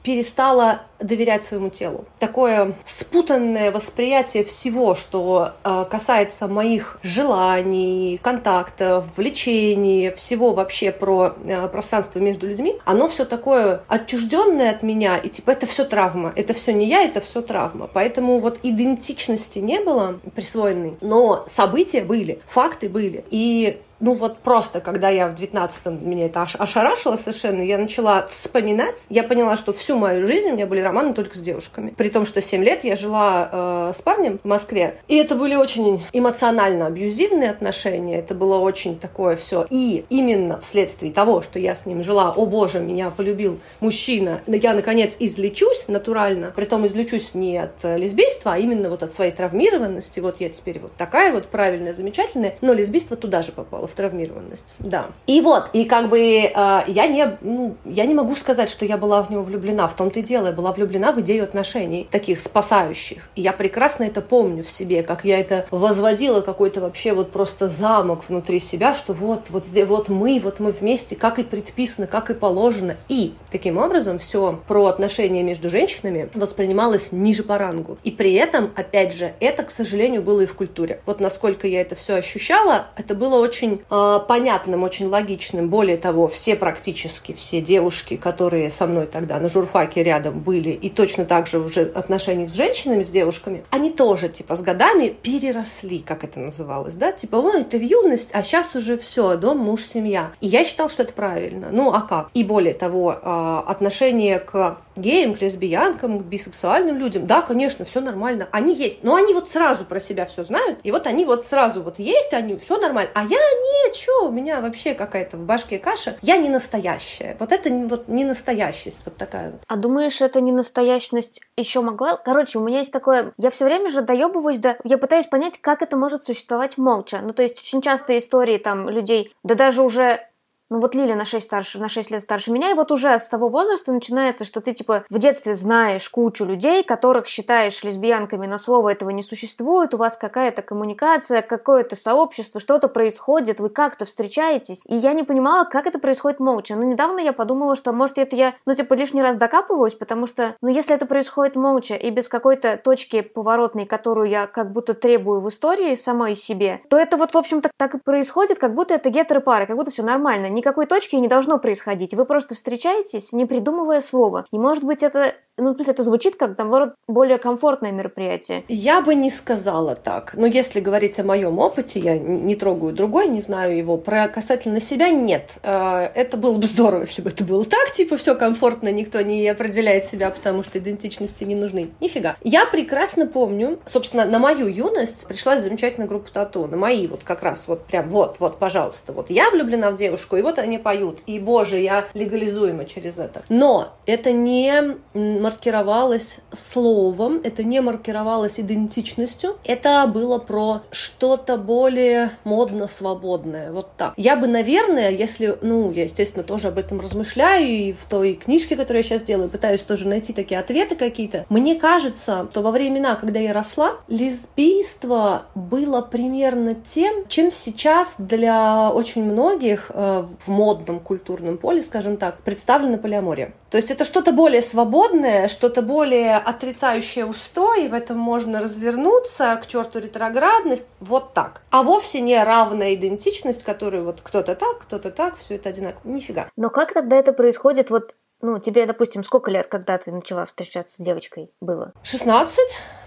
перестала 0.03 0.81
доверять 0.99 1.45
своему 1.45 1.69
телу. 1.69 2.05
Такое 2.19 2.75
спутанное 2.85 3.71
восприятие 3.71 4.43
всего, 4.43 4.95
что 4.95 5.53
э, 5.63 5.85
касается 5.89 6.47
моих 6.47 6.99
желаний, 7.03 8.19
контактов, 8.21 9.17
влечений, 9.17 10.11
всего 10.11 10.53
вообще 10.53 10.91
про 10.91 11.33
э, 11.43 11.67
пространство 11.67 12.19
между 12.19 12.47
людьми, 12.47 12.77
оно 12.85 13.07
все 13.07 13.25
такое 13.25 13.81
отчужденное 13.87 14.71
от 14.71 14.83
меня, 14.83 15.17
и 15.17 15.29
типа 15.29 15.51
это 15.51 15.65
все 15.65 15.85
травма, 15.85 16.33
это 16.35 16.53
все 16.53 16.73
не 16.73 16.87
я, 16.87 17.03
это 17.03 17.21
все 17.21 17.41
травма. 17.41 17.89
Поэтому 17.91 18.39
вот 18.39 18.59
идентичности 18.63 19.59
не 19.59 19.79
было 19.79 20.19
присвоенной, 20.35 20.97
но 21.01 21.43
события 21.47 22.03
были, 22.03 22.39
факты 22.47 22.89
были. 22.89 23.23
И 23.29 23.79
ну 24.01 24.13
вот 24.13 24.39
просто, 24.39 24.81
когда 24.81 25.09
я 25.09 25.29
в 25.29 25.35
19-м, 25.35 26.09
меня 26.09 26.25
это 26.25 26.41
ошарашило 26.41 27.15
совершенно, 27.15 27.61
я 27.61 27.77
начала 27.77 28.25
вспоминать, 28.27 29.05
я 29.09 29.23
поняла, 29.23 29.55
что 29.55 29.71
всю 29.73 29.97
мою 29.97 30.25
жизнь 30.25 30.49
у 30.49 30.53
меня 30.53 30.65
были 30.65 30.81
романы 30.81 31.13
только 31.13 31.37
с 31.37 31.41
девушками. 31.41 31.93
При 31.95 32.09
том, 32.09 32.25
что 32.25 32.41
7 32.41 32.63
лет 32.63 32.83
я 32.83 32.95
жила 32.95 33.49
э, 33.51 33.91
с 33.95 34.01
парнем 34.01 34.39
в 34.43 34.47
Москве, 34.47 34.97
и 35.07 35.15
это 35.17 35.35
были 35.35 35.55
очень 35.55 36.03
эмоционально 36.13 36.87
абьюзивные 36.87 37.51
отношения, 37.51 38.17
это 38.19 38.33
было 38.33 38.57
очень 38.57 38.97
такое 38.97 39.35
все. 39.35 39.67
И 39.69 40.03
именно 40.09 40.59
вследствие 40.59 41.13
того, 41.13 41.41
что 41.41 41.59
я 41.59 41.75
с 41.75 41.85
ним 41.85 42.03
жила, 42.03 42.33
о 42.35 42.45
боже, 42.45 42.79
меня 42.79 43.11
полюбил 43.11 43.59
мужчина, 43.79 44.41
я 44.47 44.73
наконец 44.73 45.15
излечусь 45.19 45.87
натурально, 45.87 46.51
при 46.55 46.65
том 46.65 46.87
излечусь 46.87 47.35
не 47.35 47.57
от 47.59 47.83
лесбийства, 47.83 48.53
а 48.53 48.57
именно 48.57 48.89
вот 48.89 49.03
от 49.03 49.13
своей 49.13 49.31
травмированности, 49.31 50.19
вот 50.19 50.37
я 50.39 50.49
теперь 50.49 50.79
вот 50.79 50.93
такая 50.97 51.31
вот 51.31 51.47
правильная, 51.47 51.93
замечательная, 51.93 52.55
но 52.61 52.73
лесбийство 52.73 53.15
туда 53.15 53.43
же 53.43 53.51
попало 53.51 53.87
в 53.91 53.95
травмированность. 53.95 54.73
Да. 54.79 55.07
И 55.27 55.41
вот, 55.41 55.69
и 55.73 55.85
как 55.85 56.09
бы 56.09 56.19
э, 56.19 56.49
я 56.53 57.07
не, 57.07 57.37
ну, 57.41 57.75
я 57.85 58.05
не 58.05 58.13
могу 58.13 58.35
сказать, 58.35 58.69
что 58.69 58.85
я 58.85 58.97
была 58.97 59.21
в 59.21 59.29
него 59.29 59.43
влюблена. 59.43 59.87
В 59.87 59.95
том-то 59.95 60.19
и 60.19 60.21
дело, 60.23 60.47
я 60.47 60.51
была 60.53 60.71
влюблена 60.71 61.11
в 61.11 61.19
идею 61.21 61.43
отношений 61.43 62.07
таких 62.09 62.39
спасающих. 62.39 63.29
И 63.35 63.41
я 63.41 63.53
прекрасно 63.53 64.05
это 64.05 64.21
помню 64.21 64.63
в 64.63 64.69
себе, 64.69 65.03
как 65.03 65.25
я 65.25 65.39
это 65.39 65.65
возводила 65.71 66.41
какой-то 66.41 66.81
вообще 66.81 67.13
вот 67.13 67.31
просто 67.31 67.67
замок 67.67 68.27
внутри 68.27 68.59
себя, 68.59 68.95
что 68.95 69.13
вот, 69.13 69.49
вот 69.49 69.65
вот 69.85 70.09
мы, 70.09 70.39
вот 70.41 70.59
мы 70.59 70.71
вместе, 70.71 71.15
как 71.15 71.39
и 71.39 71.43
предписано, 71.43 72.07
как 72.07 72.29
и 72.29 72.33
положено. 72.33 72.95
И 73.07 73.33
таким 73.51 73.77
образом 73.77 74.17
все 74.17 74.59
про 74.67 74.85
отношения 74.85 75.43
между 75.43 75.69
женщинами 75.69 76.29
воспринималось 76.33 77.11
ниже 77.11 77.43
по 77.43 77.57
рангу. 77.57 77.97
И 78.03 78.11
при 78.11 78.33
этом, 78.33 78.71
опять 78.75 79.13
же, 79.13 79.33
это, 79.39 79.63
к 79.63 79.71
сожалению, 79.71 80.21
было 80.21 80.41
и 80.41 80.45
в 80.45 80.55
культуре. 80.55 81.01
Вот 81.05 81.19
насколько 81.19 81.67
я 81.67 81.81
это 81.81 81.95
все 81.95 82.15
ощущала, 82.15 82.87
это 82.95 83.15
было 83.15 83.39
очень 83.39 83.80
э, 83.89 84.19
понятным, 84.27 84.83
очень 84.83 85.07
логичным. 85.07 85.69
Более 85.69 85.97
того, 85.97 86.27
все 86.27 86.55
практически, 86.55 87.33
все 87.33 87.61
девушки, 87.61 88.17
которые 88.17 88.71
со 88.71 88.87
мной 88.87 89.05
тогда 89.05 89.39
на 89.39 89.49
журфаке 89.49 90.03
рядом 90.03 90.39
были, 90.39 90.69
и 90.69 90.89
точно 90.89 91.25
так 91.25 91.47
же 91.47 91.59
в 91.59 91.77
отношениях 91.95 92.49
с 92.49 92.53
женщинами, 92.53 93.03
с 93.03 93.09
девушками, 93.09 93.63
они 93.69 93.91
тоже, 93.91 94.29
типа, 94.29 94.55
с 94.55 94.61
годами 94.61 95.09
переросли, 95.09 95.99
как 95.99 96.23
это 96.23 96.39
называлось, 96.39 96.95
да, 96.95 97.11
типа, 97.11 97.37
ой, 97.37 97.61
это 97.61 97.77
в 97.77 97.81
юность, 97.81 98.29
а 98.33 98.43
сейчас 98.43 98.75
уже 98.75 98.97
все, 98.97 99.35
дом, 99.35 99.59
муж, 99.59 99.83
семья. 99.83 100.31
И 100.41 100.47
я 100.47 100.63
считал, 100.63 100.89
что 100.89 101.03
это 101.03 101.13
правильно. 101.13 101.69
Ну, 101.71 101.93
а 101.93 102.01
как? 102.01 102.29
И 102.33 102.43
более 102.43 102.73
того, 102.73 103.13
э, 103.13 103.61
отношение 103.67 104.39
к 104.39 104.77
геям, 104.95 105.35
к 105.35 105.41
лесбиянкам, 105.41 106.19
к 106.19 106.23
бисексуальным 106.23 106.97
людям, 106.97 107.27
да, 107.27 107.41
конечно, 107.41 107.85
все 107.85 108.01
нормально, 108.01 108.47
они 108.51 108.73
есть, 108.73 109.03
но 109.03 109.15
они 109.15 109.33
вот 109.33 109.49
сразу 109.49 109.85
про 109.85 109.99
себя 109.99 110.25
все 110.25 110.43
знают, 110.43 110.79
и 110.83 110.91
вот 110.91 111.07
они 111.07 111.25
вот 111.25 111.45
сразу 111.45 111.81
вот 111.81 111.99
есть, 111.99 112.33
они 112.33 112.57
все 112.57 112.77
нормально, 112.77 113.11
а 113.13 113.23
я 113.23 113.29
не, 113.29 113.93
что, 113.93 114.27
у 114.27 114.31
меня 114.31 114.61
вообще 114.61 114.93
какая-то 114.93 115.37
в 115.37 115.45
башке 115.45 115.79
каша, 115.79 116.17
я 116.21 116.37
не 116.37 116.49
настоящая, 116.49 117.35
вот 117.39 117.51
это 117.51 117.69
вот 117.69 118.07
не 118.07 118.25
настоящесть, 118.25 118.99
вот 119.05 119.17
такая. 119.17 119.53
А 119.67 119.75
думаешь, 119.75 120.21
это 120.21 120.41
не 120.41 120.51
настоящность 120.51 121.41
еще 121.57 121.81
могла? 121.81 122.17
Короче, 122.17 122.59
у 122.59 122.63
меня 122.63 122.79
есть 122.79 122.91
такое, 122.91 123.33
я 123.37 123.49
все 123.49 123.65
время 123.65 123.89
же 123.89 124.01
доебываюсь, 124.01 124.59
да, 124.59 124.77
я 124.83 124.97
пытаюсь 124.97 125.27
понять, 125.27 125.59
как 125.61 125.81
это 125.81 125.97
может 125.97 126.23
существовать 126.23 126.77
молча, 126.77 127.19
ну 127.21 127.33
то 127.33 127.43
есть 127.43 127.59
очень 127.59 127.81
часто 127.81 128.17
истории 128.17 128.57
там 128.57 128.89
людей, 128.89 129.33
да 129.43 129.55
даже 129.55 129.81
уже 129.81 130.27
ну 130.71 130.79
вот 130.79 130.95
Лили 130.95 131.13
на 131.13 131.25
6 131.25 131.45
старше, 131.45 131.79
на 131.79 131.89
6 131.89 132.11
лет 132.11 132.23
старше 132.23 132.49
меня, 132.49 132.71
и 132.71 132.73
вот 132.73 132.91
уже 132.91 133.19
с 133.19 133.27
того 133.27 133.49
возраста 133.49 133.91
начинается, 133.91 134.45
что 134.45 134.61
ты 134.61 134.73
типа 134.73 135.03
в 135.09 135.19
детстве 135.19 135.53
знаешь 135.53 136.09
кучу 136.09 136.45
людей, 136.45 136.81
которых 136.83 137.27
считаешь 137.27 137.83
лесбиянками, 137.83 138.47
но 138.47 138.57
слова 138.57 138.89
этого 138.89 139.09
не 139.09 139.21
существует, 139.21 139.93
у 139.93 139.97
вас 139.97 140.15
какая-то 140.15 140.61
коммуникация, 140.61 141.41
какое-то 141.41 141.97
сообщество, 141.97 142.61
что-то 142.61 142.87
происходит, 142.87 143.59
вы 143.59 143.67
как-то 143.67 144.05
встречаетесь, 144.05 144.79
и 144.87 144.95
я 144.95 145.11
не 145.11 145.23
понимала, 145.23 145.65
как 145.65 145.87
это 145.87 145.99
происходит 145.99 146.39
молча. 146.39 146.75
Но 146.77 146.83
недавно 146.83 147.19
я 147.19 147.33
подумала, 147.33 147.75
что 147.75 147.91
может 147.91 148.17
это 148.17 148.37
я, 148.37 148.53
ну 148.65 148.73
типа 148.73 148.93
лишний 148.93 149.21
раз 149.21 149.35
докапываюсь, 149.35 149.95
потому 149.95 150.25
что, 150.25 150.55
ну 150.61 150.69
если 150.69 150.95
это 150.95 151.05
происходит 151.05 151.57
молча 151.57 151.95
и 151.95 152.09
без 152.11 152.29
какой-то 152.29 152.77
точки 152.77 153.19
поворотной, 153.19 153.85
которую 153.85 154.29
я 154.29 154.47
как 154.47 154.71
будто 154.71 154.93
требую 154.93 155.41
в 155.41 155.49
истории 155.49 155.95
самой 155.95 156.37
себе, 156.37 156.79
то 156.89 156.97
это 156.97 157.17
вот 157.17 157.33
в 157.33 157.37
общем-то 157.37 157.71
так 157.75 157.95
и 157.95 157.99
происходит, 157.99 158.57
как 158.57 158.73
будто 158.73 158.93
это 158.93 159.09
гетеропары, 159.09 159.65
как 159.65 159.75
будто 159.75 159.91
все 159.91 160.03
нормально 160.03 160.47
никакой 160.61 160.85
точки 160.85 161.15
не 161.15 161.27
должно 161.27 161.57
происходить. 161.57 162.13
Вы 162.13 162.25
просто 162.25 162.53
встречаетесь, 162.53 163.31
не 163.31 163.45
придумывая 163.45 164.01
слова. 164.01 164.45
И 164.51 164.59
может 164.59 164.83
быть 164.83 165.01
это 165.01 165.33
ну, 165.57 165.73
то 165.73 165.81
есть 165.81 165.89
это 165.89 166.03
звучит 166.03 166.35
как, 166.37 166.57
наоборот, 166.57 166.93
более 167.07 167.37
комфортное 167.37 167.91
мероприятие. 167.91 168.63
Я 168.67 169.01
бы 169.01 169.13
не 169.15 169.29
сказала 169.29 169.95
так. 169.95 170.33
Но 170.35 170.47
если 170.47 170.79
говорить 170.79 171.19
о 171.19 171.23
моем 171.23 171.59
опыте, 171.59 171.99
я 171.99 172.17
не 172.17 172.55
трогаю 172.55 172.93
другой, 172.93 173.27
не 173.27 173.41
знаю 173.41 173.77
его. 173.77 173.97
Про 173.97 174.27
касательно 174.27 174.79
себя 174.79 175.09
нет. 175.09 175.57
Э, 175.63 176.09
это 176.15 176.37
было 176.37 176.57
бы 176.57 176.65
здорово, 176.65 177.01
если 177.01 177.21
бы 177.21 177.29
это 177.29 177.43
было 177.43 177.63
так. 177.63 177.91
Типа 177.91 178.17
все 178.17 178.33
комфортно, 178.35 178.91
никто 178.91 179.21
не 179.21 179.47
определяет 179.47 180.05
себя, 180.05 180.31
потому 180.31 180.63
что 180.63 180.79
идентичности 180.79 181.43
не 181.43 181.55
нужны. 181.55 181.91
Нифига. 181.99 182.37
Я 182.41 182.65
прекрасно 182.65 183.27
помню, 183.27 183.79
собственно, 183.85 184.25
на 184.25 184.39
мою 184.39 184.67
юность 184.67 185.27
пришлась 185.27 185.61
замечательная 185.61 186.07
группа 186.07 186.31
Тату. 186.31 186.65
На 186.67 186.77
мои 186.77 187.07
вот 187.07 187.23
как 187.23 187.43
раз 187.43 187.67
вот 187.67 187.85
прям 187.85 188.09
вот, 188.09 188.37
вот, 188.39 188.57
пожалуйста. 188.57 189.13
Вот 189.13 189.29
я 189.29 189.51
влюблена 189.51 189.91
в 189.91 189.95
девушку, 189.95 190.37
и 190.37 190.41
вот 190.41 190.50
они 190.59 190.77
поют. 190.77 191.19
И, 191.25 191.39
боже, 191.39 191.79
я 191.79 192.07
легализуема 192.13 192.85
через 192.85 193.19
это. 193.19 193.43
Но 193.49 193.93
это 194.05 194.31
не 194.31 194.97
маркировалось 195.13 196.39
словом, 196.51 197.41
это 197.43 197.63
не 197.63 197.81
маркировалось 197.81 198.59
идентичностью, 198.59 199.57
это 199.65 200.07
было 200.07 200.39
про 200.39 200.81
что-то 200.91 201.57
более 201.57 202.31
модно-свободное, 202.43 203.71
вот 203.71 203.89
так. 203.97 204.13
Я 204.17 204.35
бы, 204.35 204.47
наверное, 204.47 205.09
если, 205.09 205.57
ну, 205.61 205.91
я, 205.91 206.03
естественно, 206.03 206.43
тоже 206.43 206.69
об 206.69 206.77
этом 206.77 206.99
размышляю, 206.99 207.67
и 207.67 207.91
в 207.91 208.05
той 208.05 208.33
книжке, 208.33 208.75
которую 208.75 208.97
я 208.97 209.03
сейчас 209.03 209.23
делаю, 209.23 209.49
пытаюсь 209.49 209.81
тоже 209.81 210.07
найти 210.07 210.33
такие 210.33 210.59
ответы 210.59 210.95
какие-то, 210.95 211.45
мне 211.49 211.75
кажется, 211.75 212.47
что 212.51 212.61
во 212.61 212.71
времена, 212.71 213.15
когда 213.15 213.39
я 213.39 213.53
росла, 213.53 213.95
лесбийство 214.07 215.43
было 215.55 216.01
примерно 216.01 216.75
тем, 216.75 217.27
чем 217.27 217.51
сейчас 217.51 218.15
для 218.19 218.91
очень 218.91 219.23
многих 219.23 219.89
э, 219.89 220.25
в 220.45 220.49
модном 220.49 220.99
культурном 220.99 221.57
поле, 221.57 221.81
скажем 221.81 222.17
так, 222.17 222.39
представлено 222.41 222.97
полиамория. 222.97 223.53
То 223.69 223.77
есть 223.77 223.91
это 223.91 224.03
что-то 224.03 224.31
более 224.31 224.61
свободное, 224.61 225.47
что-то 225.47 225.81
более 225.81 226.37
отрицающее 226.37 227.25
устой, 227.25 227.85
и 227.85 227.87
в 227.87 227.93
этом 227.93 228.17
можно 228.17 228.61
развернуться 228.61 229.55
к 229.61 229.67
черту 229.67 229.99
ретроградность, 229.99 230.87
вот 230.99 231.33
так. 231.33 231.61
А 231.69 231.83
вовсе 231.83 232.21
не 232.21 232.41
равная 232.43 232.95
идентичность, 232.95 233.63
которую 233.63 234.03
вот 234.03 234.21
кто-то 234.21 234.55
так, 234.55 234.79
кто-то 234.79 235.11
так, 235.11 235.37
все 235.37 235.55
это 235.55 235.69
одинаково. 235.69 236.01
Нифига. 236.11 236.49
Но 236.55 236.69
как 236.69 236.93
тогда 236.93 237.15
это 237.15 237.33
происходит 237.33 237.89
вот 237.89 238.15
ну, 238.41 238.57
тебе, 238.57 238.87
допустим, 238.87 239.23
сколько 239.23 239.51
лет, 239.51 239.67
когда 239.67 239.97
ты 239.99 240.11
начала 240.11 240.45
встречаться 240.45 240.95
с 240.95 240.99
девочкой 241.05 241.51
было? 241.61 241.93
16, 242.01 242.59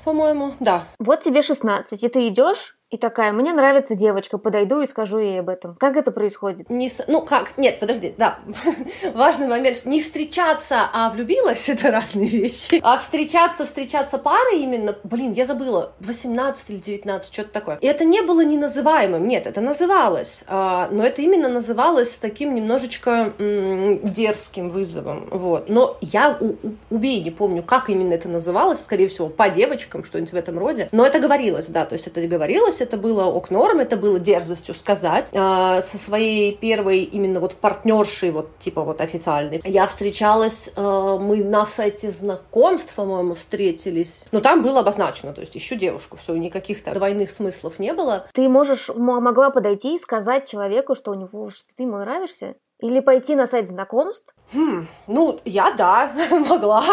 по-моему, 0.05 0.53
да. 0.61 0.85
Вот 1.01 1.23
тебе 1.23 1.43
16, 1.43 2.03
и 2.03 2.09
ты 2.09 2.29
идешь 2.29 2.77
и 2.95 2.97
такая, 2.97 3.33
мне 3.33 3.53
нравится 3.53 3.97
девочка, 3.97 4.39
подойду 4.39 4.81
и 4.81 4.87
скажу 4.87 5.19
ей 5.19 5.41
об 5.41 5.49
этом. 5.49 5.75
Как 5.81 5.97
это 5.97 6.13
происходит? 6.13 6.71
Не, 6.71 6.89
ну 7.09 7.23
как? 7.23 7.59
Нет, 7.59 7.81
подожди, 7.81 8.15
да. 8.17 8.39
Важный 9.15 9.49
момент. 9.49 9.85
Не 9.85 10.01
встречаться, 10.01 10.89
а 10.93 11.11
влюбилась, 11.11 11.69
это 11.69 11.91
разные 11.91 12.29
вещи. 12.29 12.79
А 12.85 12.97
встречаться, 12.97 13.65
встречаться 13.65 14.17
парой 14.19 14.61
именно, 14.61 14.95
блин, 15.03 15.33
я 15.33 15.45
забыла, 15.45 15.95
18 15.99 16.71
или 16.71 16.77
19, 16.77 17.35
что-то 17.35 17.51
такое. 17.51 17.79
И 17.81 17.87
это 17.89 18.05
не 18.05 18.23
было 18.23 18.45
не 18.45 18.57
называемым, 18.57 19.27
нет, 19.27 19.49
это 19.49 19.61
называлось. 19.61 20.45
А, 20.47 20.89
но 20.93 21.05
это 21.05 21.21
именно 21.21 21.49
называлось 21.49 22.17
таким 22.17 22.55
немножечко 22.55 23.33
м- 23.41 24.13
дерзким 24.13 24.69
вызовом. 24.69 25.27
Вот. 25.33 25.69
Но 25.69 25.99
я 26.01 26.39
у, 26.41 26.55
убей 26.91 27.21
не 27.25 27.33
помню, 27.33 27.65
как 27.65 27.91
именно 27.91 28.15
это 28.15 28.29
называлось, 28.29 28.81
скорее 28.81 29.09
всего, 29.09 29.29
по 29.29 29.49
девочкам, 29.49 30.05
что-нибудь 30.05 30.33
в 30.33 30.37
этом 30.37 30.61
роде. 30.61 30.89
Но 30.93 31.05
это 31.05 31.19
говорилось, 31.19 31.67
да, 31.67 31.85
то 31.87 31.95
есть 31.95 32.07
это 32.07 32.25
говорилось, 32.29 32.84
это 32.85 32.97
было 32.97 33.25
ок 33.25 33.51
норм, 33.51 33.81
это 33.81 33.97
было 33.97 34.21
дерзостью 34.21 34.75
сказать. 34.75 35.31
Э, 35.33 35.81
со 35.83 35.99
своей 35.99 36.55
первой 36.57 37.01
именно 37.01 37.41
вот 37.41 37.57
партнершей, 37.57 38.31
вот 38.31 38.59
типа 38.59 38.83
вот 38.83 39.01
официальной, 39.01 39.61
я 39.65 39.87
встречалась, 39.87 40.71
э, 40.77 41.19
мы 41.21 41.43
на 41.43 41.67
сайте 41.67 42.11
знакомств, 42.11 42.95
по-моему, 42.95 43.35
встретились, 43.35 44.27
но 44.33 44.41
там 44.41 44.63
было 44.63 44.81
обозначено, 44.81 45.33
то 45.33 45.41
есть 45.41 45.57
ищу 45.57 45.75
девушку, 45.75 46.17
все, 46.17 46.35
никаких 46.35 46.85
там 46.85 46.95
двойных 46.95 47.31
смыслов 47.31 47.79
не 47.79 47.93
было. 47.93 48.27
Ты 48.33 48.49
можешь, 48.49 48.89
могла 48.95 49.51
подойти 49.51 49.97
и 49.97 49.99
сказать 49.99 50.49
человеку, 50.49 50.95
что 50.95 51.11
у 51.11 51.15
него, 51.15 51.51
что 51.51 51.65
ты 51.77 51.83
ему 51.83 51.99
нравишься? 51.99 52.55
Или 52.81 53.01
пойти 53.01 53.35
на 53.35 53.47
сайт 53.47 53.69
знакомств? 53.69 54.35
Хм, 54.53 54.87
ну, 55.07 55.41
я 55.45 55.73
да, 55.73 56.13
могла. 56.31 56.85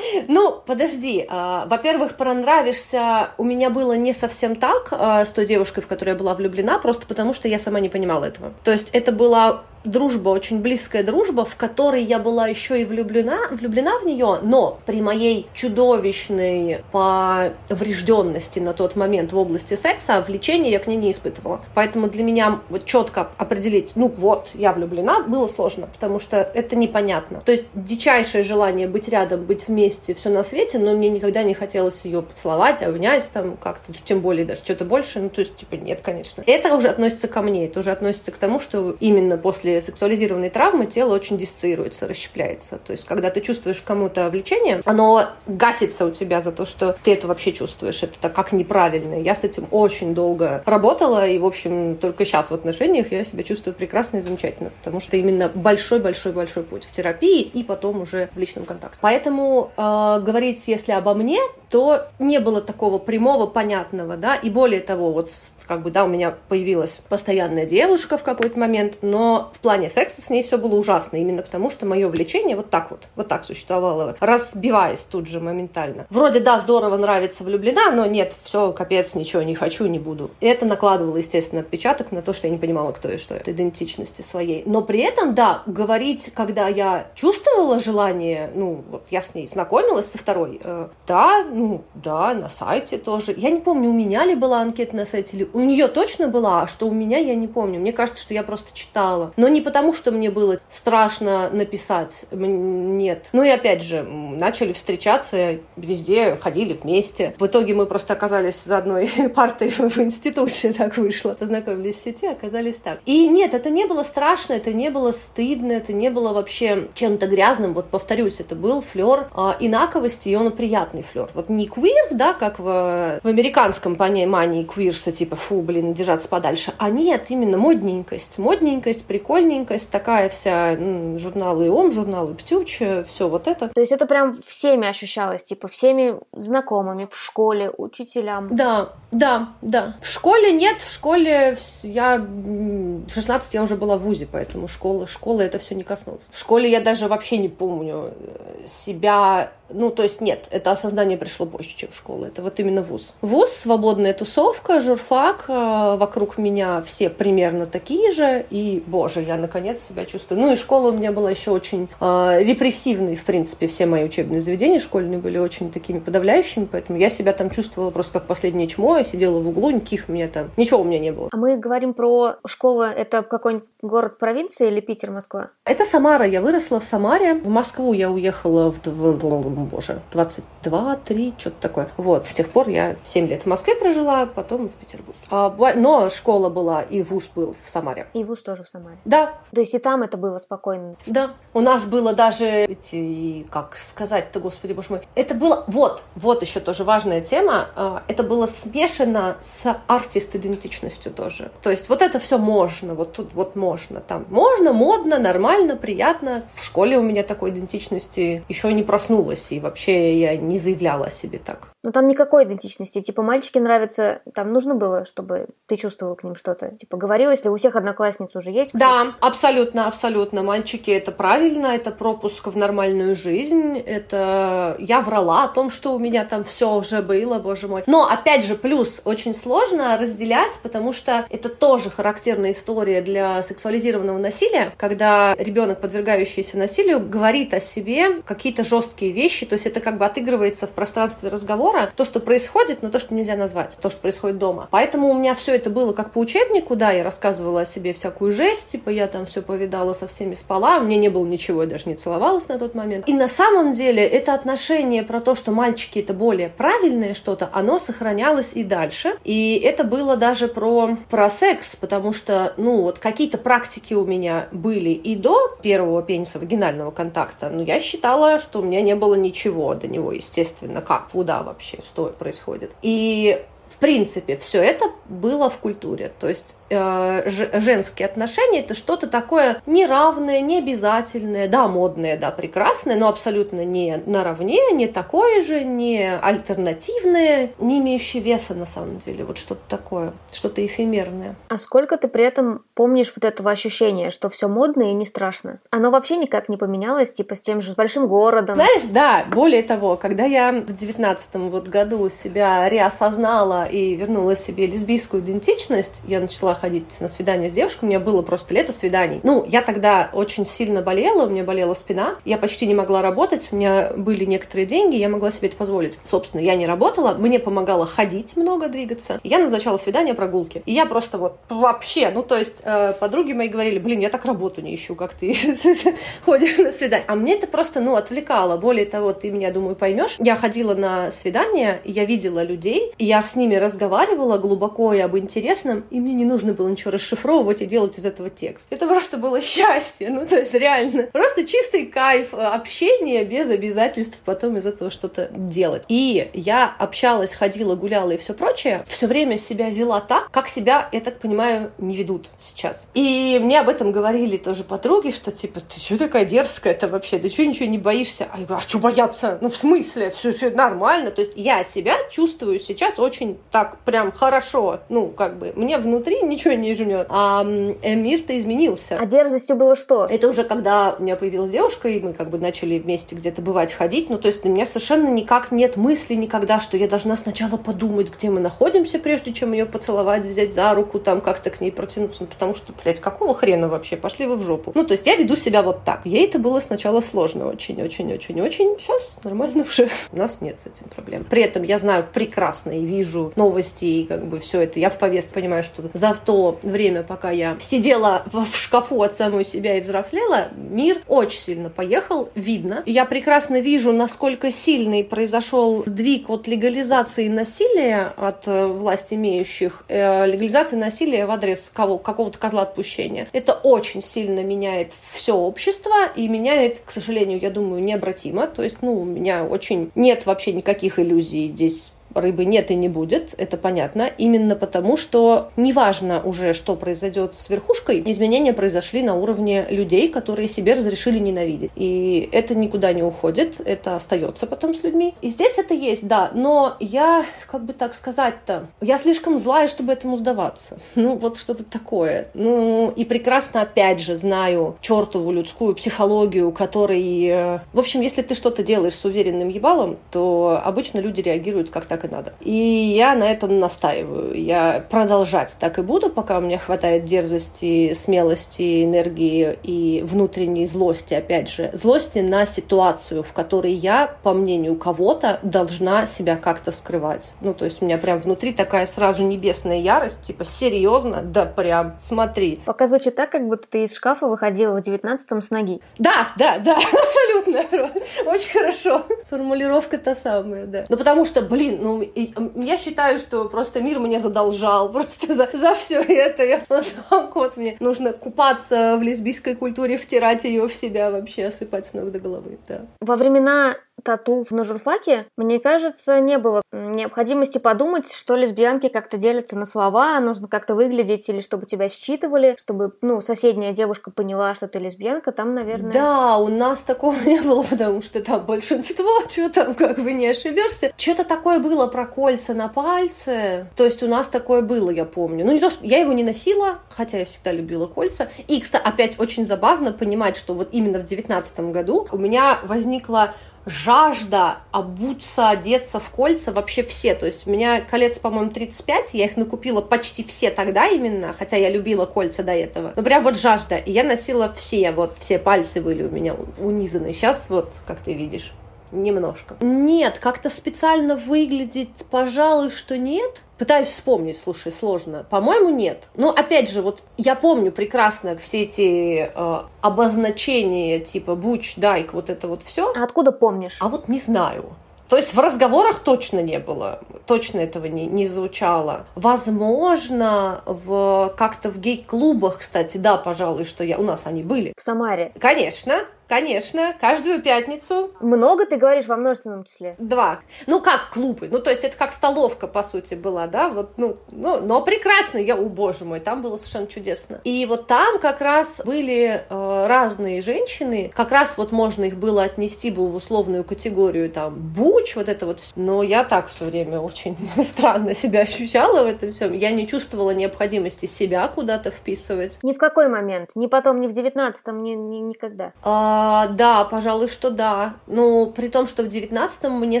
Ну, 0.28 0.62
подожди. 0.64 1.26
Э, 1.28 1.66
во-первых, 1.66 2.16
понравишься 2.16 3.30
у 3.36 3.44
меня 3.44 3.68
было 3.70 3.92
не 3.92 4.12
совсем 4.12 4.56
так 4.56 4.88
э, 4.90 5.24
с 5.24 5.32
той 5.32 5.46
девушкой, 5.46 5.80
в 5.80 5.86
которую 5.86 6.14
я 6.14 6.18
была 6.18 6.34
влюблена, 6.34 6.78
просто 6.78 7.06
потому 7.06 7.32
что 7.32 7.48
я 7.48 7.58
сама 7.58 7.80
не 7.80 7.88
понимала 7.88 8.24
этого. 8.24 8.52
То 8.64 8.72
есть 8.72 8.90
это 8.92 9.12
была 9.12 9.62
дружба, 9.86 10.30
очень 10.30 10.60
близкая 10.60 11.02
дружба, 11.02 11.44
в 11.44 11.56
которой 11.56 12.02
я 12.02 12.18
была 12.18 12.48
еще 12.48 12.80
и 12.80 12.84
влюблена, 12.84 13.38
влюблена 13.50 13.98
в 13.98 14.04
нее, 14.04 14.38
но 14.42 14.78
при 14.84 15.00
моей 15.00 15.48
чудовищной 15.54 16.84
поврежденности 16.92 18.58
на 18.58 18.72
тот 18.72 18.96
момент 18.96 19.32
в 19.32 19.38
области 19.38 19.74
секса 19.74 20.22
влечения 20.26 20.70
я 20.70 20.78
к 20.78 20.86
ней 20.86 20.96
не 20.96 21.10
испытывала. 21.10 21.60
Поэтому 21.74 22.08
для 22.08 22.22
меня 22.22 22.60
вот 22.68 22.84
четко 22.84 23.28
определить, 23.38 23.92
ну 23.94 24.08
вот, 24.08 24.48
я 24.54 24.72
влюблена, 24.72 25.20
было 25.20 25.46
сложно, 25.56 25.88
потому 25.92 26.18
что 26.18 26.36
это 26.36 26.76
непонятно. 26.76 27.42
То 27.44 27.52
есть 27.52 27.64
дичайшее 27.74 28.44
желание 28.44 28.86
быть 28.86 29.08
рядом, 29.08 29.44
быть 29.44 29.68
вместе, 29.68 30.14
все 30.14 30.28
на 30.28 30.42
свете, 30.42 30.78
но 30.78 30.92
мне 30.92 31.08
никогда 31.08 31.42
не 31.42 31.54
хотелось 31.54 32.04
ее 32.04 32.22
поцеловать, 32.22 32.82
обнять, 32.82 33.28
там 33.32 33.56
как-то, 33.56 33.92
тем 33.92 34.20
более 34.20 34.44
даже 34.44 34.60
что-то 34.62 34.84
больше, 34.84 35.20
ну 35.20 35.30
то 35.30 35.40
есть 35.40 35.56
типа 35.56 35.74
нет, 35.74 36.00
конечно. 36.02 36.44
Это 36.46 36.74
уже 36.74 36.88
относится 36.88 37.28
ко 37.28 37.42
мне, 37.42 37.66
это 37.66 37.80
уже 37.80 37.90
относится 37.90 38.30
к 38.30 38.38
тому, 38.38 38.60
что 38.60 38.96
именно 39.00 39.38
после 39.38 39.80
сексуализированной 39.80 40.50
травмы 40.50 40.86
тело 40.86 41.14
очень 41.14 41.38
диссоциируется, 41.38 42.06
расщепляется. 42.06 42.78
То 42.78 42.92
есть, 42.92 43.04
когда 43.04 43.30
ты 43.30 43.40
чувствуешь 43.40 43.80
кому-то 43.80 44.28
влечение, 44.30 44.82
оно 44.84 45.26
гасится 45.46 46.04
у 46.04 46.10
тебя 46.10 46.40
за 46.40 46.52
то, 46.52 46.66
что 46.66 46.96
ты 47.02 47.12
это 47.12 47.26
вообще 47.26 47.52
чувствуешь. 47.52 48.02
Это 48.02 48.18
так 48.20 48.34
как 48.34 48.52
неправильно. 48.52 49.20
Я 49.20 49.34
с 49.34 49.44
этим 49.44 49.66
очень 49.70 50.14
долго 50.14 50.62
работала, 50.66 51.26
и, 51.26 51.38
в 51.38 51.46
общем, 51.46 51.96
только 51.96 52.24
сейчас 52.24 52.50
в 52.50 52.54
отношениях 52.54 53.12
я 53.12 53.24
себя 53.24 53.42
чувствую 53.42 53.74
прекрасно 53.74 54.18
и 54.18 54.20
замечательно, 54.20 54.70
потому 54.78 55.00
что 55.00 55.16
именно 55.16 55.45
большой-большой-большой 55.54 56.62
путь 56.62 56.84
в 56.84 56.90
терапии 56.90 57.40
и 57.40 57.62
потом 57.62 58.02
уже 58.02 58.28
в 58.34 58.38
личном 58.38 58.64
контакте. 58.64 58.98
Поэтому 59.00 59.70
э, 59.76 60.20
говорить, 60.20 60.66
если 60.68 60.92
обо 60.92 61.14
мне, 61.14 61.40
то 61.70 62.08
не 62.18 62.38
было 62.38 62.60
такого 62.60 62.98
прямого, 62.98 63.46
понятного, 63.46 64.16
да, 64.16 64.36
и 64.36 64.50
более 64.50 64.80
того, 64.80 65.12
вот 65.12 65.30
как 65.66 65.82
бы, 65.82 65.90
да, 65.90 66.04
у 66.04 66.08
меня 66.08 66.34
появилась 66.48 67.00
постоянная 67.08 67.66
девушка 67.66 68.16
в 68.16 68.22
какой-то 68.22 68.58
момент, 68.58 68.98
но 69.02 69.50
в 69.52 69.58
плане 69.60 69.90
секса 69.90 70.22
с 70.22 70.30
ней 70.30 70.42
все 70.42 70.58
было 70.58 70.76
ужасно, 70.76 71.16
именно 71.16 71.42
потому 71.42 71.70
что 71.70 71.86
мое 71.86 72.08
влечение 72.08 72.56
вот 72.56 72.70
так 72.70 72.90
вот, 72.90 73.08
вот 73.16 73.28
так 73.28 73.44
существовало, 73.44 74.16
разбиваясь 74.20 75.02
тут 75.02 75.26
же 75.26 75.40
моментально. 75.40 76.06
Вроде, 76.10 76.40
да, 76.40 76.58
здорово, 76.58 76.96
нравится, 76.96 77.42
влюблена, 77.42 77.90
но 77.90 78.06
нет, 78.06 78.34
все, 78.42 78.72
капец, 78.72 79.14
ничего 79.14 79.42
не 79.42 79.54
хочу, 79.54 79.86
не 79.86 79.98
буду. 79.98 80.30
И 80.40 80.46
это 80.46 80.66
накладывало, 80.66 81.16
естественно, 81.16 81.62
отпечаток 81.62 82.12
на 82.12 82.22
то, 82.22 82.32
что 82.32 82.46
я 82.46 82.52
не 82.52 82.58
понимала, 82.58 82.92
кто 82.92 83.08
и 83.08 83.16
что 83.16 83.34
это, 83.34 83.50
идентичности 83.50 84.22
своей. 84.22 84.62
Но 84.66 84.82
при 84.82 85.00
этом, 85.00 85.34
да, 85.36 85.62
говорить, 85.66 86.30
когда 86.34 86.66
я 86.66 87.08
чувствовала 87.14 87.78
желание, 87.78 88.50
ну, 88.54 88.82
вот 88.88 89.06
я 89.10 89.20
с 89.20 89.34
ней 89.34 89.46
знакомилась 89.46 90.06
со 90.06 90.16
второй, 90.16 90.58
э, 90.64 90.88
да, 91.06 91.44
ну, 91.44 91.84
да, 91.94 92.32
на 92.32 92.48
сайте 92.48 92.96
тоже. 92.96 93.34
Я 93.36 93.50
не 93.50 93.60
помню, 93.60 93.90
у 93.90 93.92
меня 93.92 94.24
ли 94.24 94.34
была 94.34 94.62
анкета 94.62 94.96
на 94.96 95.04
сайте, 95.04 95.36
или 95.36 95.48
у 95.52 95.60
нее 95.60 95.88
точно 95.88 96.28
была, 96.28 96.62
а 96.62 96.66
что 96.66 96.88
у 96.88 96.90
меня, 96.90 97.18
я 97.18 97.34
не 97.34 97.46
помню. 97.46 97.78
Мне 97.78 97.92
кажется, 97.92 98.22
что 98.22 98.32
я 98.32 98.42
просто 98.42 98.74
читала. 98.74 99.32
Но 99.36 99.48
не 99.48 99.60
потому, 99.60 99.92
что 99.92 100.10
мне 100.10 100.30
было 100.30 100.58
страшно 100.70 101.50
написать, 101.50 102.24
нет. 102.30 103.28
Ну 103.34 103.42
и 103.42 103.48
опять 103.50 103.82
же, 103.82 104.02
начали 104.02 104.72
встречаться 104.72 105.58
везде, 105.76 106.36
ходили 106.36 106.72
вместе. 106.72 107.34
В 107.38 107.46
итоге 107.46 107.74
мы 107.74 107.84
просто 107.84 108.14
оказались 108.14 108.62
за 108.64 108.78
одной 108.78 109.10
партой 109.34 109.68
в 109.68 109.98
институте, 109.98 110.72
так 110.76 110.96
вышло. 110.96 111.34
Познакомились 111.34 111.98
в 111.98 112.02
сети, 112.02 112.26
оказались 112.26 112.78
так. 112.78 113.00
И 113.04 113.28
нет, 113.28 113.52
это 113.52 113.68
не 113.68 113.84
было 113.86 114.02
страшно, 114.02 114.54
это 114.54 114.72
не 114.72 114.88
было 114.88 115.12
стыдно, 115.26 115.72
это 115.72 115.92
не 115.92 116.10
было 116.10 116.32
вообще 116.32 116.88
чем-то 116.94 117.26
грязным. 117.26 117.72
Вот 117.74 117.86
повторюсь, 117.86 118.40
это 118.40 118.54
был 118.54 118.80
флер 118.80 119.28
э, 119.34 119.52
инаковости, 119.60 120.28
и 120.28 120.36
он 120.36 120.50
приятный 120.52 121.02
флер. 121.02 121.28
Вот 121.34 121.48
не 121.48 121.66
квир, 121.66 122.08
да, 122.12 122.32
как 122.32 122.58
в, 122.58 123.20
в 123.22 123.26
американском 123.26 123.96
понимании 123.96 124.64
квир, 124.64 124.94
что 124.94 125.12
типа 125.12 125.36
фу, 125.36 125.60
блин, 125.60 125.94
держаться 125.94 126.28
подальше, 126.28 126.72
а 126.78 126.90
нет, 126.90 127.26
именно 127.28 127.58
модненькость. 127.58 128.38
Модненькость, 128.38 129.04
прикольненькость, 129.04 129.90
такая 129.90 130.28
вся 130.28 130.72
м, 130.72 131.18
журналы 131.18 131.70
ОМ, 131.70 131.92
журналы 131.92 132.34
Птюч, 132.34 132.80
все 133.06 133.28
вот 133.28 133.46
это. 133.46 133.68
То 133.68 133.80
есть 133.80 133.92
это 133.92 134.06
прям 134.06 134.40
всеми 134.46 134.86
ощущалось, 134.86 135.44
типа 135.44 135.68
всеми 135.68 136.16
знакомыми 136.32 137.08
в 137.10 137.18
школе, 137.18 137.70
учителям. 137.76 138.54
Да, 138.54 138.92
да, 139.10 139.48
да. 139.62 139.96
В 140.00 140.06
школе 140.06 140.52
нет, 140.52 140.80
в 140.80 140.92
школе 140.92 141.56
я 141.82 142.18
в 142.18 143.10
16 143.10 143.54
я 143.54 143.62
уже 143.62 143.76
была 143.76 143.96
в 143.96 144.02
ВУЗе, 144.02 144.28
поэтому 144.30 144.68
школа, 144.68 145.06
школы 145.16 145.42
это 145.44 145.58
все 145.58 145.74
не 145.74 145.82
коснулось. 145.82 146.28
В 146.30 146.38
школе 146.38 146.70
я 146.70 146.80
даже 146.80 147.08
вообще 147.08 147.38
не 147.38 147.48
помню 147.48 148.12
э, 148.12 148.66
себя 148.66 149.52
ну, 149.70 149.90
то 149.90 150.02
есть 150.02 150.20
нет, 150.20 150.48
это 150.50 150.70
осознание 150.70 151.18
пришло 151.18 151.46
позже, 151.46 151.70
чем 151.74 151.92
школа. 151.92 152.26
Это 152.26 152.42
вот 152.42 152.58
именно 152.60 152.82
вуз. 152.82 153.14
Вуз, 153.20 153.50
свободная 153.50 154.12
тусовка, 154.12 154.80
журфак. 154.80 155.46
Э, 155.48 155.96
вокруг 155.96 156.38
меня 156.38 156.82
все 156.82 157.10
примерно 157.10 157.66
такие 157.66 158.12
же. 158.12 158.46
И, 158.50 158.82
боже, 158.86 159.22
я 159.22 159.36
наконец 159.36 159.80
себя 159.80 160.04
чувствую. 160.04 160.40
Ну 160.40 160.52
и 160.52 160.56
школа 160.56 160.90
у 160.90 160.92
меня 160.92 161.12
была 161.12 161.30
еще 161.30 161.50
очень 161.50 161.88
э, 162.00 162.42
репрессивной, 162.42 163.16
в 163.16 163.24
принципе. 163.24 163.66
Все 163.66 163.86
мои 163.86 164.04
учебные 164.04 164.40
заведения 164.40 164.78
школьные 164.78 165.18
были 165.18 165.38
очень 165.38 165.70
такими 165.72 165.98
подавляющими. 165.98 166.68
Поэтому 166.70 166.98
я 166.98 167.08
себя 167.08 167.32
там 167.32 167.50
чувствовала 167.50 167.90
просто 167.90 168.14
как 168.14 168.26
последнее 168.26 168.68
чмо. 168.68 168.98
Я 168.98 169.04
сидела 169.04 169.40
в 169.40 169.48
углу, 169.48 169.70
никаких 169.70 170.08
меня 170.08 170.28
там... 170.28 170.50
Ничего 170.56 170.80
у 170.80 170.84
меня 170.84 170.98
не 170.98 171.10
было. 171.10 171.28
А 171.32 171.36
мы 171.36 171.56
говорим 171.56 171.94
про 171.94 172.36
школу. 172.46 172.82
Это 172.82 173.22
какой-нибудь 173.22 173.68
город 173.82 174.18
провинции 174.18 174.68
или 174.68 174.80
Питер, 174.80 175.10
Москва? 175.10 175.50
Это 175.64 175.84
Самара. 175.84 176.26
Я 176.26 176.40
выросла 176.40 176.80
в 176.80 176.84
Самаре. 176.84 177.34
В 177.34 177.48
Москву 177.48 177.92
я 177.92 178.10
уехала 178.10 178.70
в, 178.70 178.84
в, 178.84 179.55
боже, 179.64 180.00
22, 180.12 180.96
3, 180.96 181.34
что-то 181.38 181.56
такое. 181.60 181.88
Вот, 181.96 182.26
с 182.28 182.34
тех 182.34 182.50
пор 182.50 182.68
я 182.68 182.96
7 183.04 183.26
лет 183.26 183.42
в 183.42 183.46
Москве 183.46 183.74
прожила, 183.74 184.26
потом 184.26 184.68
в 184.68 184.74
Петербурге. 184.74 185.18
А, 185.30 185.54
но 185.74 186.10
школа 186.10 186.48
была 186.48 186.82
и 186.82 187.02
вуз 187.02 187.28
был 187.34 187.54
в 187.64 187.70
Самаре. 187.70 188.06
И 188.14 188.24
вуз 188.24 188.42
тоже 188.42 188.64
в 188.64 188.68
Самаре? 188.68 188.96
Да. 189.04 189.34
То 189.54 189.60
есть 189.60 189.74
и 189.74 189.78
там 189.78 190.02
это 190.02 190.16
было 190.16 190.38
спокойно? 190.38 190.96
Да. 191.06 191.30
У 191.54 191.60
нас 191.60 191.86
было 191.86 192.12
даже 192.12 192.46
эти, 192.46 193.46
как 193.50 193.76
сказать-то, 193.76 194.40
господи, 194.40 194.72
боже 194.72 194.88
мой, 194.90 195.00
это 195.14 195.34
было, 195.34 195.64
вот, 195.66 196.02
вот 196.14 196.42
еще 196.42 196.60
тоже 196.60 196.84
важная 196.84 197.20
тема, 197.20 197.68
а, 197.74 198.02
это 198.08 198.22
было 198.22 198.46
смешано 198.46 199.36
с 199.40 199.76
артист-идентичностью 199.86 201.12
тоже. 201.12 201.50
То 201.62 201.70
есть 201.70 201.88
вот 201.88 202.02
это 202.02 202.18
все 202.18 202.38
можно, 202.38 202.94
вот 202.94 203.12
тут 203.12 203.32
вот 203.34 203.56
можно, 203.56 204.00
там 204.00 204.26
можно, 204.28 204.72
модно, 204.72 205.18
нормально, 205.18 205.76
приятно. 205.76 206.44
В 206.54 206.64
школе 206.64 206.98
у 206.98 207.02
меня 207.02 207.22
такой 207.22 207.50
идентичности 207.50 208.44
еще 208.48 208.72
не 208.72 208.82
проснулась, 208.82 209.45
и 209.52 209.60
вообще 209.60 210.18
я 210.18 210.36
не 210.36 210.58
заявляла 210.58 211.06
о 211.06 211.10
себе 211.10 211.38
так. 211.38 211.68
Но 211.86 211.92
там 211.92 212.08
никакой 212.08 212.42
идентичности. 212.42 213.00
Типа, 213.00 213.22
мальчики 213.22 213.58
нравятся, 213.58 214.20
там 214.34 214.52
нужно 214.52 214.74
было, 214.74 215.06
чтобы 215.06 215.46
ты 215.66 215.76
чувствовал 215.76 216.16
к 216.16 216.24
ним 216.24 216.34
что-то. 216.34 216.72
Типа, 216.80 216.96
говорил, 216.96 217.30
если 217.30 217.48
у 217.48 217.56
всех 217.56 217.76
одноклассниц 217.76 218.30
уже 218.34 218.50
есть. 218.50 218.72
Да, 218.72 219.14
абсолютно, 219.20 219.86
абсолютно. 219.86 220.42
Мальчики, 220.42 220.90
это 220.90 221.12
правильно, 221.12 221.68
это 221.68 221.92
пропуск 221.92 222.48
в 222.48 222.56
нормальную 222.56 223.14
жизнь. 223.14 223.78
Это 223.78 224.74
я 224.80 225.00
врала 225.00 225.44
о 225.44 225.48
том, 225.48 225.70
что 225.70 225.94
у 225.94 226.00
меня 226.00 226.24
там 226.24 226.42
все 226.42 226.74
уже 226.74 227.02
было, 227.02 227.38
боже 227.38 227.68
мой. 227.68 227.84
Но, 227.86 228.04
опять 228.04 228.44
же, 228.44 228.56
плюс 228.56 229.00
очень 229.04 229.32
сложно 229.32 229.96
разделять, 229.96 230.58
потому 230.64 230.92
что 230.92 231.24
это 231.30 231.48
тоже 231.48 231.90
характерная 231.90 232.50
история 232.50 233.00
для 233.00 233.40
сексуализированного 233.42 234.18
насилия, 234.18 234.74
когда 234.76 235.36
ребенок, 235.38 235.80
подвергающийся 235.80 236.58
насилию, 236.58 236.98
говорит 236.98 237.54
о 237.54 237.60
себе 237.60 238.22
какие-то 238.22 238.64
жесткие 238.64 239.12
вещи, 239.12 239.46
то 239.46 239.52
есть 239.52 239.66
это 239.66 239.78
как 239.78 239.98
бы 239.98 240.04
отыгрывается 240.04 240.66
в 240.66 240.70
пространстве 240.70 241.28
разговора, 241.28 241.75
разговора, 241.76 241.92
то, 241.96 242.04
что 242.04 242.20
происходит, 242.20 242.82
но 242.82 242.90
то, 242.90 242.98
что 242.98 243.14
нельзя 243.14 243.36
назвать, 243.36 243.76
то, 243.80 243.90
что 243.90 244.00
происходит 244.00 244.38
дома. 244.38 244.68
Поэтому 244.70 245.08
у 245.10 245.14
меня 245.14 245.34
все 245.34 245.54
это 245.54 245.70
было 245.70 245.92
как 245.92 246.12
по 246.12 246.18
учебнику, 246.18 246.76
да, 246.76 246.90
я 246.90 247.04
рассказывала 247.04 247.62
о 247.62 247.64
себе 247.64 247.92
всякую 247.92 248.32
жесть, 248.32 248.68
типа 248.68 248.90
я 248.90 249.06
там 249.06 249.26
все 249.26 249.42
повидала, 249.42 249.92
со 249.92 250.06
всеми 250.06 250.34
спала, 250.34 250.80
мне 250.80 250.96
не 250.96 251.08
было 251.08 251.26
ничего, 251.26 251.62
я 251.62 251.68
даже 251.68 251.88
не 251.88 251.94
целовалась 251.94 252.48
на 252.48 252.58
тот 252.58 252.74
момент. 252.74 253.08
И 253.08 253.14
на 253.14 253.28
самом 253.28 253.72
деле 253.72 254.04
это 254.04 254.34
отношение 254.34 255.02
про 255.02 255.20
то, 255.20 255.34
что 255.34 255.52
мальчики 255.52 256.00
это 256.00 256.14
более 256.14 256.48
правильное 256.48 257.14
что-то, 257.14 257.48
оно 257.52 257.78
сохранялось 257.78 258.54
и 258.54 258.64
дальше. 258.64 259.16
И 259.24 259.60
это 259.62 259.84
было 259.84 260.16
даже 260.16 260.48
про, 260.48 260.96
про 261.10 261.30
секс, 261.30 261.76
потому 261.76 262.12
что, 262.12 262.54
ну, 262.56 262.82
вот 262.82 262.98
какие-то 262.98 263.38
практики 263.38 263.94
у 263.94 264.04
меня 264.04 264.48
были 264.52 264.90
и 264.90 265.14
до 265.14 265.56
первого 265.62 266.02
пениса 266.02 266.38
вагинального 266.38 266.90
контакта, 266.90 267.48
но 267.50 267.62
я 267.62 267.80
считала, 267.80 268.38
что 268.38 268.60
у 268.60 268.62
меня 268.62 268.80
не 268.80 268.94
было 268.94 269.14
ничего 269.14 269.74
до 269.74 269.86
него, 269.86 270.12
естественно, 270.12 270.80
как, 270.80 271.08
куда 271.12 271.42
вообще 271.42 271.65
вообще, 271.66 271.80
что 271.82 272.06
происходит. 272.06 272.72
И 272.82 273.42
в 273.68 273.78
принципе, 273.78 274.36
все 274.36 274.62
это 274.62 274.86
было 275.08 275.50
в 275.50 275.58
культуре. 275.58 276.12
То 276.18 276.28
есть 276.28 276.56
э, 276.70 277.28
женские 277.28 278.06
отношения 278.06 278.60
это 278.60 278.74
что-то 278.74 279.06
такое 279.06 279.60
неравное, 279.66 280.40
необязательное, 280.40 281.48
да, 281.48 281.66
модное, 281.68 282.16
да, 282.16 282.30
прекрасное, 282.30 282.96
но 282.96 283.08
абсолютно 283.08 283.64
не 283.64 284.00
наравне, 284.06 284.60
не 284.72 284.86
такое 284.86 285.42
же, 285.42 285.64
не 285.64 286.16
альтернативное, 286.16 287.52
не 287.58 287.78
имеющее 287.78 288.22
веса 288.22 288.54
на 288.54 288.66
самом 288.66 288.98
деле. 288.98 289.24
Вот 289.24 289.38
что-то 289.38 289.62
такое, 289.68 290.12
что-то 290.32 290.64
эфемерное. 290.64 291.34
А 291.48 291.58
сколько 291.58 291.96
ты 291.96 292.08
при 292.08 292.24
этом 292.24 292.64
помнишь 292.74 293.12
вот 293.16 293.24
этого 293.24 293.50
ощущения, 293.50 294.10
что 294.10 294.30
все 294.30 294.48
модное 294.48 294.90
и 294.90 294.94
не 294.94 295.06
страшно? 295.06 295.58
Оно 295.70 295.90
вообще 295.90 296.16
никак 296.16 296.48
не 296.48 296.56
поменялось, 296.56 297.10
типа 297.12 297.34
с 297.34 297.40
тем 297.40 297.60
же 297.60 297.72
с 297.72 297.74
большим 297.74 298.06
городом? 298.06 298.54
Знаешь, 298.54 298.84
да, 298.90 299.24
более 299.30 299.62
того, 299.62 299.96
когда 299.96 300.24
я 300.24 300.52
в 300.52 300.72
девятнадцатом 300.72 301.50
вот 301.50 301.68
году 301.68 302.08
себя 302.08 302.68
реосознала 302.68 303.55
и 303.64 303.94
вернула 303.96 304.36
себе 304.36 304.66
лесбийскую 304.66 305.22
идентичность, 305.22 306.02
я 306.06 306.20
начала 306.20 306.54
ходить 306.54 307.00
на 307.00 307.08
свидания 307.08 307.48
с 307.48 307.52
девушкой, 307.52 307.86
у 307.86 307.88
меня 307.88 308.00
было 308.00 308.22
просто 308.22 308.54
лето 308.54 308.72
свиданий. 308.72 309.20
Ну, 309.22 309.44
я 309.48 309.62
тогда 309.62 310.10
очень 310.12 310.44
сильно 310.44 310.82
болела, 310.82 311.26
у 311.26 311.30
меня 311.30 311.44
болела 311.44 311.74
спина, 311.74 312.16
я 312.24 312.38
почти 312.38 312.66
не 312.66 312.74
могла 312.74 313.02
работать, 313.02 313.48
у 313.52 313.56
меня 313.56 313.92
были 313.96 314.24
некоторые 314.24 314.66
деньги, 314.66 314.96
я 314.96 315.08
могла 315.08 315.30
себе 315.30 315.48
это 315.48 315.56
позволить. 315.56 315.98
Собственно, 316.02 316.40
я 316.40 316.54
не 316.54 316.66
работала, 316.66 317.14
мне 317.14 317.38
помогало 317.38 317.86
ходить 317.86 318.36
много, 318.36 318.68
двигаться. 318.68 319.20
Я 319.22 319.38
назначала 319.38 319.76
свидания, 319.76 320.14
прогулки. 320.14 320.62
И 320.66 320.72
я 320.72 320.86
просто 320.86 321.18
вот 321.18 321.38
вообще, 321.48 322.10
ну, 322.10 322.22
то 322.22 322.36
есть 322.36 322.62
э, 322.64 322.92
подруги 322.98 323.32
мои 323.32 323.48
говорили, 323.48 323.78
блин, 323.78 324.00
я 324.00 324.08
так 324.08 324.24
работу 324.24 324.60
не 324.60 324.74
ищу, 324.74 324.94
как 324.94 325.14
ты 325.14 325.34
ходишь 326.24 326.58
на 326.58 326.72
свидание. 326.72 327.04
А 327.06 327.14
мне 327.14 327.34
это 327.34 327.46
просто, 327.46 327.80
ну, 327.80 327.96
отвлекало. 327.96 328.56
Более 328.56 328.86
того, 328.86 329.12
ты 329.12 329.30
меня, 329.30 329.52
думаю, 329.52 329.76
поймешь. 329.76 330.16
Я 330.18 330.36
ходила 330.36 330.74
на 330.74 331.10
свидания, 331.10 331.80
я 331.84 332.04
видела 332.04 332.42
людей, 332.42 332.92
я 332.98 333.22
с 333.22 333.36
ними 333.36 333.45
разговаривала 333.54 334.38
глубоко 334.38 334.92
и 334.92 334.98
об 334.98 335.16
интересном, 335.16 335.84
и 335.90 336.00
мне 336.00 336.14
не 336.14 336.24
нужно 336.24 336.52
было 336.52 336.68
ничего 336.68 336.90
расшифровывать 336.90 337.62
и 337.62 337.66
делать 337.66 337.96
из 337.98 338.04
этого 338.04 338.28
текст. 338.28 338.66
Это 338.70 338.88
просто 338.88 339.16
было 339.16 339.40
счастье, 339.40 340.10
ну, 340.10 340.26
то 340.26 340.38
есть 340.38 340.54
реально. 340.54 341.04
Просто 341.12 341.46
чистый 341.46 341.86
кайф 341.86 342.34
э, 342.34 342.36
общения 342.38 343.24
без 343.24 343.48
обязательств 343.48 344.18
потом 344.24 344.56
из 344.56 344.66
этого 344.66 344.90
что-то 344.90 345.30
делать. 345.32 345.84
И 345.88 346.28
я 346.34 346.74
общалась, 346.78 347.34
ходила, 347.34 347.76
гуляла 347.76 348.10
и 348.10 348.16
все 348.16 348.34
прочее, 348.34 348.84
все 348.88 349.06
время 349.06 349.36
себя 349.36 349.70
вела 349.70 350.00
так, 350.00 350.30
как 350.32 350.48
себя, 350.48 350.88
я 350.90 351.00
так 351.00 351.18
понимаю, 351.20 351.70
не 351.78 351.96
ведут 351.96 352.28
сейчас. 352.38 352.88
И 352.94 353.38
мне 353.40 353.60
об 353.60 353.68
этом 353.68 353.92
говорили 353.92 354.36
тоже 354.36 354.64
подруги, 354.64 355.10
что 355.10 355.30
типа, 355.30 355.60
ты 355.60 355.78
что 355.78 355.98
такая 355.98 356.24
дерзкая-то 356.24 356.88
вообще, 356.88 357.18
ты 357.18 357.28
что 357.28 357.44
ничего 357.44 357.66
не 357.66 357.78
боишься? 357.78 358.26
А 358.32 358.40
я 358.40 358.46
говорю, 358.46 358.62
а 358.64 358.68
что 358.68 358.78
бояться? 358.78 359.38
Ну, 359.40 359.48
в 359.48 359.56
смысле? 359.56 360.10
Все, 360.10 360.32
все 360.32 360.50
нормально. 360.50 361.10
То 361.10 361.20
есть 361.20 361.34
я 361.36 361.62
себя 361.64 361.96
чувствую 362.10 362.58
сейчас 362.58 362.98
очень 362.98 363.35
так 363.50 363.78
прям 363.84 364.12
хорошо, 364.12 364.80
ну, 364.88 365.08
как 365.08 365.38
бы, 365.38 365.52
мне 365.56 365.78
внутри 365.78 366.22
ничего 366.22 366.54
не 366.54 366.74
жмет, 366.74 367.06
а 367.10 367.44
э, 367.44 367.94
мир-то 367.94 368.36
изменился. 368.36 368.98
А 368.98 369.06
дерзостью 369.06 369.56
было 369.56 369.76
что? 369.76 370.06
Это 370.06 370.28
уже 370.28 370.44
когда 370.44 370.96
у 370.98 371.02
меня 371.02 371.16
появилась 371.16 371.50
девушка, 371.50 371.88
и 371.88 372.00
мы 372.00 372.12
как 372.12 372.30
бы 372.30 372.38
начали 372.38 372.78
вместе 372.78 373.14
где-то 373.14 373.42
бывать, 373.42 373.72
ходить, 373.72 374.10
ну, 374.10 374.18
то 374.18 374.26
есть 374.26 374.44
у 374.44 374.48
меня 374.48 374.66
совершенно 374.66 375.08
никак 375.08 375.52
нет 375.52 375.76
мысли 375.76 376.14
никогда, 376.14 376.60
что 376.60 376.76
я 376.76 376.88
должна 376.88 377.16
сначала 377.16 377.56
подумать, 377.56 378.12
где 378.12 378.30
мы 378.30 378.40
находимся, 378.40 378.98
прежде 378.98 379.32
чем 379.32 379.52
ее 379.52 379.66
поцеловать, 379.66 380.24
взять 380.24 380.54
за 380.54 380.74
руку, 380.74 380.98
там 380.98 381.20
как-то 381.20 381.50
к 381.50 381.60
ней 381.60 381.70
протянуться, 381.70 382.22
ну, 382.22 382.26
потому 382.26 382.54
что, 382.54 382.72
блядь, 382.82 383.00
какого 383.00 383.34
хрена 383.34 383.68
вообще, 383.68 383.96
пошли 383.96 384.26
вы 384.26 384.36
в 384.36 384.42
жопу. 384.42 384.72
Ну, 384.74 384.84
то 384.84 384.92
есть 384.92 385.06
я 385.06 385.16
веду 385.16 385.36
себя 385.36 385.62
вот 385.62 385.84
так. 385.84 386.00
Ей 386.04 386.26
это 386.26 386.38
было 386.38 386.60
сначала 386.60 387.00
сложно 387.00 387.48
очень-очень-очень-очень. 387.48 388.78
Сейчас 388.78 389.18
нормально 389.24 389.64
уже. 389.68 389.88
У 390.12 390.16
нас 390.16 390.40
нет 390.40 390.60
с 390.60 390.66
этим 390.66 390.88
проблем. 390.88 391.24
При 391.28 391.42
этом 391.42 391.62
я 391.62 391.78
знаю 391.78 392.06
прекрасно 392.12 392.70
и 392.70 392.84
вижу 392.84 393.25
читаю 393.30 393.46
новости 393.46 393.84
и 393.84 394.04
как 394.04 394.26
бы 394.26 394.38
все 394.38 394.62
это, 394.62 394.78
я 394.78 394.90
в 394.90 394.98
повестке 394.98 395.34
понимаю, 395.34 395.62
что 395.62 395.82
за 395.92 396.14
то 396.14 396.58
время, 396.62 397.02
пока 397.02 397.30
я 397.30 397.56
сидела 397.60 398.24
в 398.26 398.46
шкафу 398.46 399.02
от 399.02 399.14
самой 399.14 399.44
себя 399.44 399.78
и 399.78 399.80
взрослела, 399.80 400.48
мир 400.56 401.02
очень 401.08 401.40
сильно 401.40 401.70
поехал, 401.70 402.28
видно. 402.34 402.82
Я 402.86 403.04
прекрасно 403.04 403.60
вижу, 403.60 403.92
насколько 403.92 404.50
сильный 404.50 405.04
произошел 405.04 405.84
сдвиг 405.86 406.30
от 406.30 406.46
легализации 406.46 407.28
насилия 407.28 408.12
от 408.16 408.46
э, 408.46 408.66
власть 408.66 409.12
имеющих, 409.12 409.84
э, 409.88 410.26
легализации 410.26 410.76
насилия 410.76 411.26
в 411.26 411.30
адрес 411.30 411.70
кого, 411.72 411.98
какого-то 411.98 412.38
козла 412.38 412.62
отпущения. 412.62 413.28
Это 413.32 413.52
очень 413.54 414.02
сильно 414.02 414.42
меняет 414.42 414.92
все 414.92 415.34
общество 415.34 416.06
и 416.14 416.28
меняет, 416.28 416.80
к 416.84 416.90
сожалению, 416.90 417.38
я 417.40 417.50
думаю, 417.50 417.82
необратимо. 417.82 418.46
То 418.46 418.62
есть, 418.62 418.78
ну, 418.82 419.00
у 419.00 419.04
меня 419.04 419.44
очень 419.44 419.90
нет 419.94 420.26
вообще 420.26 420.52
никаких 420.52 420.98
иллюзий 420.98 421.48
здесь 421.48 421.92
рыбы 422.20 422.44
нет 422.44 422.70
и 422.70 422.74
не 422.74 422.88
будет, 422.88 423.34
это 423.38 423.56
понятно, 423.56 424.10
именно 424.18 424.56
потому, 424.56 424.96
что 424.96 425.50
неважно 425.56 426.22
уже, 426.22 426.52
что 426.52 426.76
произойдет 426.76 427.34
с 427.34 427.48
верхушкой, 427.48 428.02
изменения 428.06 428.52
произошли 428.52 429.02
на 429.02 429.14
уровне 429.14 429.66
людей, 429.70 430.08
которые 430.08 430.48
себе 430.48 430.74
разрешили 430.74 431.18
ненавидеть. 431.18 431.70
И 431.76 432.28
это 432.32 432.54
никуда 432.54 432.92
не 432.92 433.02
уходит, 433.02 433.60
это 433.64 433.96
остается 433.96 434.46
потом 434.46 434.74
с 434.74 434.82
людьми. 434.82 435.14
И 435.22 435.28
здесь 435.28 435.58
это 435.58 435.74
есть, 435.74 436.06
да, 436.06 436.30
но 436.34 436.76
я, 436.80 437.24
как 437.50 437.64
бы 437.64 437.72
так 437.72 437.94
сказать-то, 437.94 438.68
я 438.80 438.98
слишком 438.98 439.38
злая, 439.38 439.66
чтобы 439.66 439.92
этому 439.92 440.16
сдаваться. 440.16 440.78
Ну, 440.94 441.16
вот 441.16 441.36
что-то 441.36 441.64
такое. 441.64 442.28
Ну, 442.34 442.92
и 442.94 443.04
прекрасно, 443.04 443.62
опять 443.62 444.00
же, 444.00 444.16
знаю 444.16 444.76
чертову 444.80 445.32
людскую 445.32 445.74
психологию, 445.74 446.52
который... 446.52 447.26
Э, 447.26 447.58
в 447.72 447.78
общем, 447.78 448.00
если 448.00 448.22
ты 448.22 448.34
что-то 448.34 448.62
делаешь 448.62 448.94
с 448.94 449.04
уверенным 449.04 449.48
ебалом, 449.48 449.98
то 450.10 450.60
обычно 450.64 450.98
люди 451.00 451.20
реагируют 451.20 451.70
как 451.70 451.86
так 451.86 452.04
и 452.06 452.08
надо. 452.08 452.32
И 452.40 452.52
я 452.52 453.14
на 453.14 453.24
этом 453.24 453.58
настаиваю. 453.58 454.34
Я 454.34 454.84
продолжать 454.90 455.56
так 455.58 455.78
и 455.78 455.82
буду, 455.82 456.10
пока 456.10 456.38
у 456.38 456.40
меня 456.40 456.58
хватает 456.58 457.04
дерзости, 457.04 457.92
смелости, 457.94 458.84
энергии 458.84 459.58
и 459.62 460.02
внутренней 460.04 460.66
злости, 460.66 461.14
опять 461.14 461.48
же. 461.48 461.70
Злости 461.72 462.20
на 462.20 462.46
ситуацию, 462.46 463.22
в 463.22 463.32
которой 463.32 463.72
я, 463.72 464.16
по 464.22 464.32
мнению 464.32 464.76
кого-то, 464.76 465.38
должна 465.42 466.06
себя 466.06 466.36
как-то 466.36 466.70
скрывать. 466.70 467.34
Ну, 467.40 467.54
то 467.54 467.64
есть 467.64 467.82
у 467.82 467.84
меня 467.84 467.98
прям 467.98 468.18
внутри 468.18 468.52
такая 468.52 468.86
сразу 468.86 469.22
небесная 469.22 469.78
ярость, 469.78 470.22
типа, 470.22 470.44
серьезно? 470.44 471.22
Да 471.22 471.44
прям, 471.44 471.94
смотри. 471.98 472.60
Пока 472.64 472.86
звучит 472.86 473.16
так, 473.16 473.30
как 473.30 473.46
будто 473.46 473.68
ты 473.68 473.84
из 473.84 473.94
шкафа 473.94 474.26
выходила 474.26 474.76
в 474.76 474.82
девятнадцатом 474.82 475.42
с 475.42 475.50
ноги. 475.50 475.80
Да, 475.98 476.28
да, 476.36 476.58
да, 476.58 476.76
абсолютно. 476.76 477.90
Очень 478.26 478.50
хорошо. 478.50 479.02
Формулировка 479.30 479.98
та 479.98 480.14
самая, 480.14 480.66
да. 480.66 480.84
Ну, 480.88 480.96
потому 480.96 481.24
что, 481.24 481.42
блин, 481.42 481.78
ну, 481.80 481.95
я 482.02 482.76
считаю, 482.76 483.18
что 483.18 483.48
просто 483.48 483.80
мир 483.80 483.98
мне 483.98 484.20
задолжал 484.20 484.88
просто 484.92 485.32
за, 485.32 485.48
за 485.52 485.74
все 485.74 486.00
это. 486.00 486.44
Я, 486.44 486.60
так 487.10 487.34
вот 487.34 487.56
мне 487.56 487.76
нужно 487.80 488.12
купаться 488.12 488.96
в 488.98 489.02
лесбийской 489.02 489.54
культуре, 489.54 489.96
втирать 489.96 490.44
ее 490.44 490.66
в 490.68 490.74
себя 490.74 491.10
вообще, 491.10 491.46
осыпать 491.46 491.86
с 491.86 491.94
ног 491.94 492.10
до 492.10 492.18
головы, 492.18 492.58
да. 492.68 492.86
Во 493.00 493.16
времена 493.16 493.76
тату 494.02 494.44
на 494.50 494.64
журфаке, 494.64 495.26
мне 495.36 495.58
кажется, 495.58 496.20
не 496.20 496.38
было 496.38 496.62
необходимости 496.72 497.58
подумать, 497.58 498.12
что 498.12 498.36
лесбиянки 498.36 498.88
как-то 498.88 499.16
делятся 499.16 499.56
на 499.56 499.66
слова, 499.66 500.18
нужно 500.20 500.48
как-то 500.48 500.74
выглядеть 500.74 501.28
или 501.28 501.40
чтобы 501.40 501.66
тебя 501.66 501.88
считывали, 501.88 502.56
чтобы, 502.58 502.92
ну, 503.02 503.20
соседняя 503.20 503.72
девушка 503.72 504.10
поняла, 504.10 504.54
что 504.54 504.68
ты 504.68 504.78
лесбиянка, 504.78 505.32
там, 505.32 505.54
наверное... 505.54 505.92
Да, 505.92 506.38
у 506.38 506.48
нас 506.48 506.82
такого 506.82 507.16
не 507.24 507.40
было, 507.40 507.62
потому 507.62 508.02
что 508.02 508.22
там 508.22 508.44
большинство, 508.44 509.22
что 509.28 509.50
там, 509.50 509.74
как 509.74 509.98
бы 509.98 510.12
не 510.12 510.28
ошибешься. 510.28 510.92
Что-то 510.96 511.24
такое 511.24 511.58
было 511.58 511.86
про 511.86 512.06
кольца 512.06 512.54
на 512.54 512.68
пальце, 512.68 513.70
то 513.76 513.84
есть 513.84 514.02
у 514.02 514.06
нас 514.06 514.28
такое 514.28 514.62
было, 514.62 514.90
я 514.90 515.04
помню. 515.04 515.44
Ну, 515.44 515.52
не 515.52 515.60
то, 515.60 515.70
что 515.70 515.84
я 515.84 515.98
его 515.98 516.12
не 516.12 516.22
носила, 516.22 516.80
хотя 516.90 517.18
я 517.18 517.24
всегда 517.24 517.52
любила 517.52 517.86
кольца. 517.86 518.28
И, 518.48 518.60
кстати, 518.60 518.82
опять 518.84 519.18
очень 519.18 519.44
забавно 519.44 519.92
понимать, 519.92 520.36
что 520.36 520.54
вот 520.54 520.68
именно 520.72 520.98
в 520.98 521.04
девятнадцатом 521.04 521.72
году 521.72 522.06
у 522.12 522.18
меня 522.18 522.58
возникла 522.64 523.34
жажда 523.66 524.58
обуться, 524.70 525.50
одеться 525.50 525.98
в 525.98 526.08
кольца 526.10 526.52
вообще 526.52 526.82
все. 526.82 527.14
То 527.14 527.26
есть 527.26 527.46
у 527.46 527.50
меня 527.50 527.80
колец, 527.80 528.18
по-моему, 528.18 528.50
35, 528.50 529.14
я 529.14 529.26
их 529.26 529.36
накупила 529.36 529.80
почти 529.80 530.24
все 530.24 530.50
тогда 530.50 530.86
именно, 530.86 531.34
хотя 531.36 531.56
я 531.56 531.68
любила 531.68 532.06
кольца 532.06 532.44
до 532.44 532.52
этого. 532.52 532.92
Но 532.96 533.02
прям 533.02 533.24
вот 533.24 533.36
жажда. 533.36 533.76
И 533.76 533.90
я 533.90 534.04
носила 534.04 534.52
все, 534.52 534.92
вот 534.92 535.16
все 535.18 535.38
пальцы 535.38 535.80
были 535.80 536.04
у 536.04 536.10
меня 536.10 536.36
унизаны. 536.58 537.12
Сейчас 537.12 537.50
вот, 537.50 537.74
как 537.86 538.00
ты 538.00 538.14
видишь, 538.14 538.52
немножко. 538.92 539.56
Нет, 539.60 540.18
как-то 540.18 540.48
специально 540.48 541.16
выглядит, 541.16 541.90
пожалуй, 542.10 542.70
что 542.70 542.96
нет. 542.96 543.42
Пытаюсь 543.58 543.88
вспомнить, 543.88 544.38
слушай, 544.38 544.70
сложно. 544.70 545.24
По-моему, 545.30 545.70
нет. 545.70 546.04
Но 546.14 546.30
опять 546.30 546.70
же, 546.70 546.82
вот 546.82 547.02
я 547.16 547.34
помню 547.34 547.72
прекрасно 547.72 548.36
все 548.36 548.62
эти 548.64 549.30
э, 549.34 549.58
обозначения 549.80 551.00
типа 551.00 551.34
буч, 551.34 551.76
дайк, 551.76 552.12
вот 552.12 552.28
это 552.28 552.48
вот 552.48 552.62
все. 552.62 552.92
А 552.94 553.02
откуда 553.02 553.32
помнишь? 553.32 553.78
А 553.80 553.88
вот 553.88 554.08
не 554.08 554.18
знаю. 554.18 554.76
То 555.08 555.16
есть 555.16 555.34
в 555.34 555.38
разговорах 555.38 556.00
точно 556.00 556.40
не 556.40 556.58
было, 556.58 557.00
точно 557.26 557.60
этого 557.60 557.86
не, 557.86 558.06
не 558.06 558.26
звучало. 558.26 559.06
Возможно, 559.14 560.62
в 560.66 561.32
как-то 561.36 561.70
в 561.70 561.78
гей-клубах, 561.78 562.58
кстати, 562.58 562.98
да, 562.98 563.16
пожалуй, 563.16 563.64
что 563.64 563.84
я, 563.84 563.98
у 563.98 564.02
нас 564.02 564.26
они 564.26 564.42
были. 564.42 564.72
В 564.76 564.82
Самаре? 564.82 565.32
Конечно, 565.38 566.00
Конечно, 566.28 566.94
каждую 567.00 567.40
пятницу. 567.40 568.10
Много 568.20 568.66
ты 568.66 568.76
говоришь 568.76 569.06
во 569.06 569.16
множественном 569.16 569.64
числе? 569.64 569.94
Два. 569.98 570.40
Ну, 570.66 570.80
как 570.80 571.10
клубы. 571.10 571.48
Ну, 571.50 571.60
то 571.60 571.70
есть 571.70 571.84
это 571.84 571.96
как 571.96 572.10
столовка, 572.10 572.66
по 572.66 572.82
сути, 572.82 573.14
была, 573.14 573.46
да? 573.46 573.68
Вот, 573.68 573.92
ну, 573.96 574.16
ну 574.32 574.60
но 574.60 574.80
прекрасно. 574.82 575.38
Я, 575.38 575.56
о 575.56 575.64
боже 575.68 576.04
мой, 576.04 576.20
там 576.20 576.42
было 576.42 576.56
совершенно 576.56 576.88
чудесно. 576.88 577.40
И 577.44 577.64
вот 577.66 577.86
там 577.86 578.18
как 578.18 578.40
раз 578.40 578.80
были 578.84 579.44
э, 579.48 579.86
разные 579.86 580.42
женщины. 580.42 581.12
Как 581.14 581.30
раз 581.30 581.56
вот 581.58 581.70
можно 581.70 582.04
их 582.04 582.16
было 582.16 582.42
отнести 582.42 582.90
бы 582.90 583.06
в 583.06 583.14
условную 583.14 583.62
категорию, 583.62 584.30
там, 584.30 584.54
буч, 584.54 585.14
вот 585.14 585.28
это 585.28 585.46
вот 585.46 585.60
все. 585.60 585.74
Но 585.76 586.02
я 586.02 586.24
так 586.24 586.48
все 586.48 586.64
время 586.64 586.98
очень 586.98 587.36
странно 587.62 588.14
себя 588.14 588.40
ощущала 588.40 589.04
в 589.04 589.06
этом 589.06 589.30
всем. 589.30 589.52
Я 589.52 589.70
не 589.70 589.86
чувствовала 589.86 590.32
необходимости 590.32 591.06
себя 591.06 591.46
куда-то 591.46 591.90
вписывать. 591.90 592.58
Ни 592.62 592.72
в 592.72 592.78
какой 592.78 593.08
момент. 593.08 593.50
Ни 593.54 593.66
потом, 593.66 594.00
ни 594.00 594.08
в 594.08 594.12
девятнадцатом, 594.12 594.82
ни, 594.82 594.90
ни 594.90 595.18
никогда. 595.18 595.72
А, 595.82 596.15
а, 596.18 596.48
да, 596.48 596.84
пожалуй, 596.84 597.28
что 597.28 597.50
да. 597.50 597.96
Ну, 598.06 598.46
при 598.46 598.68
том, 598.68 598.86
что 598.86 599.02
в 599.02 599.08
девятнадцатом 599.08 599.78
мне 599.78 600.00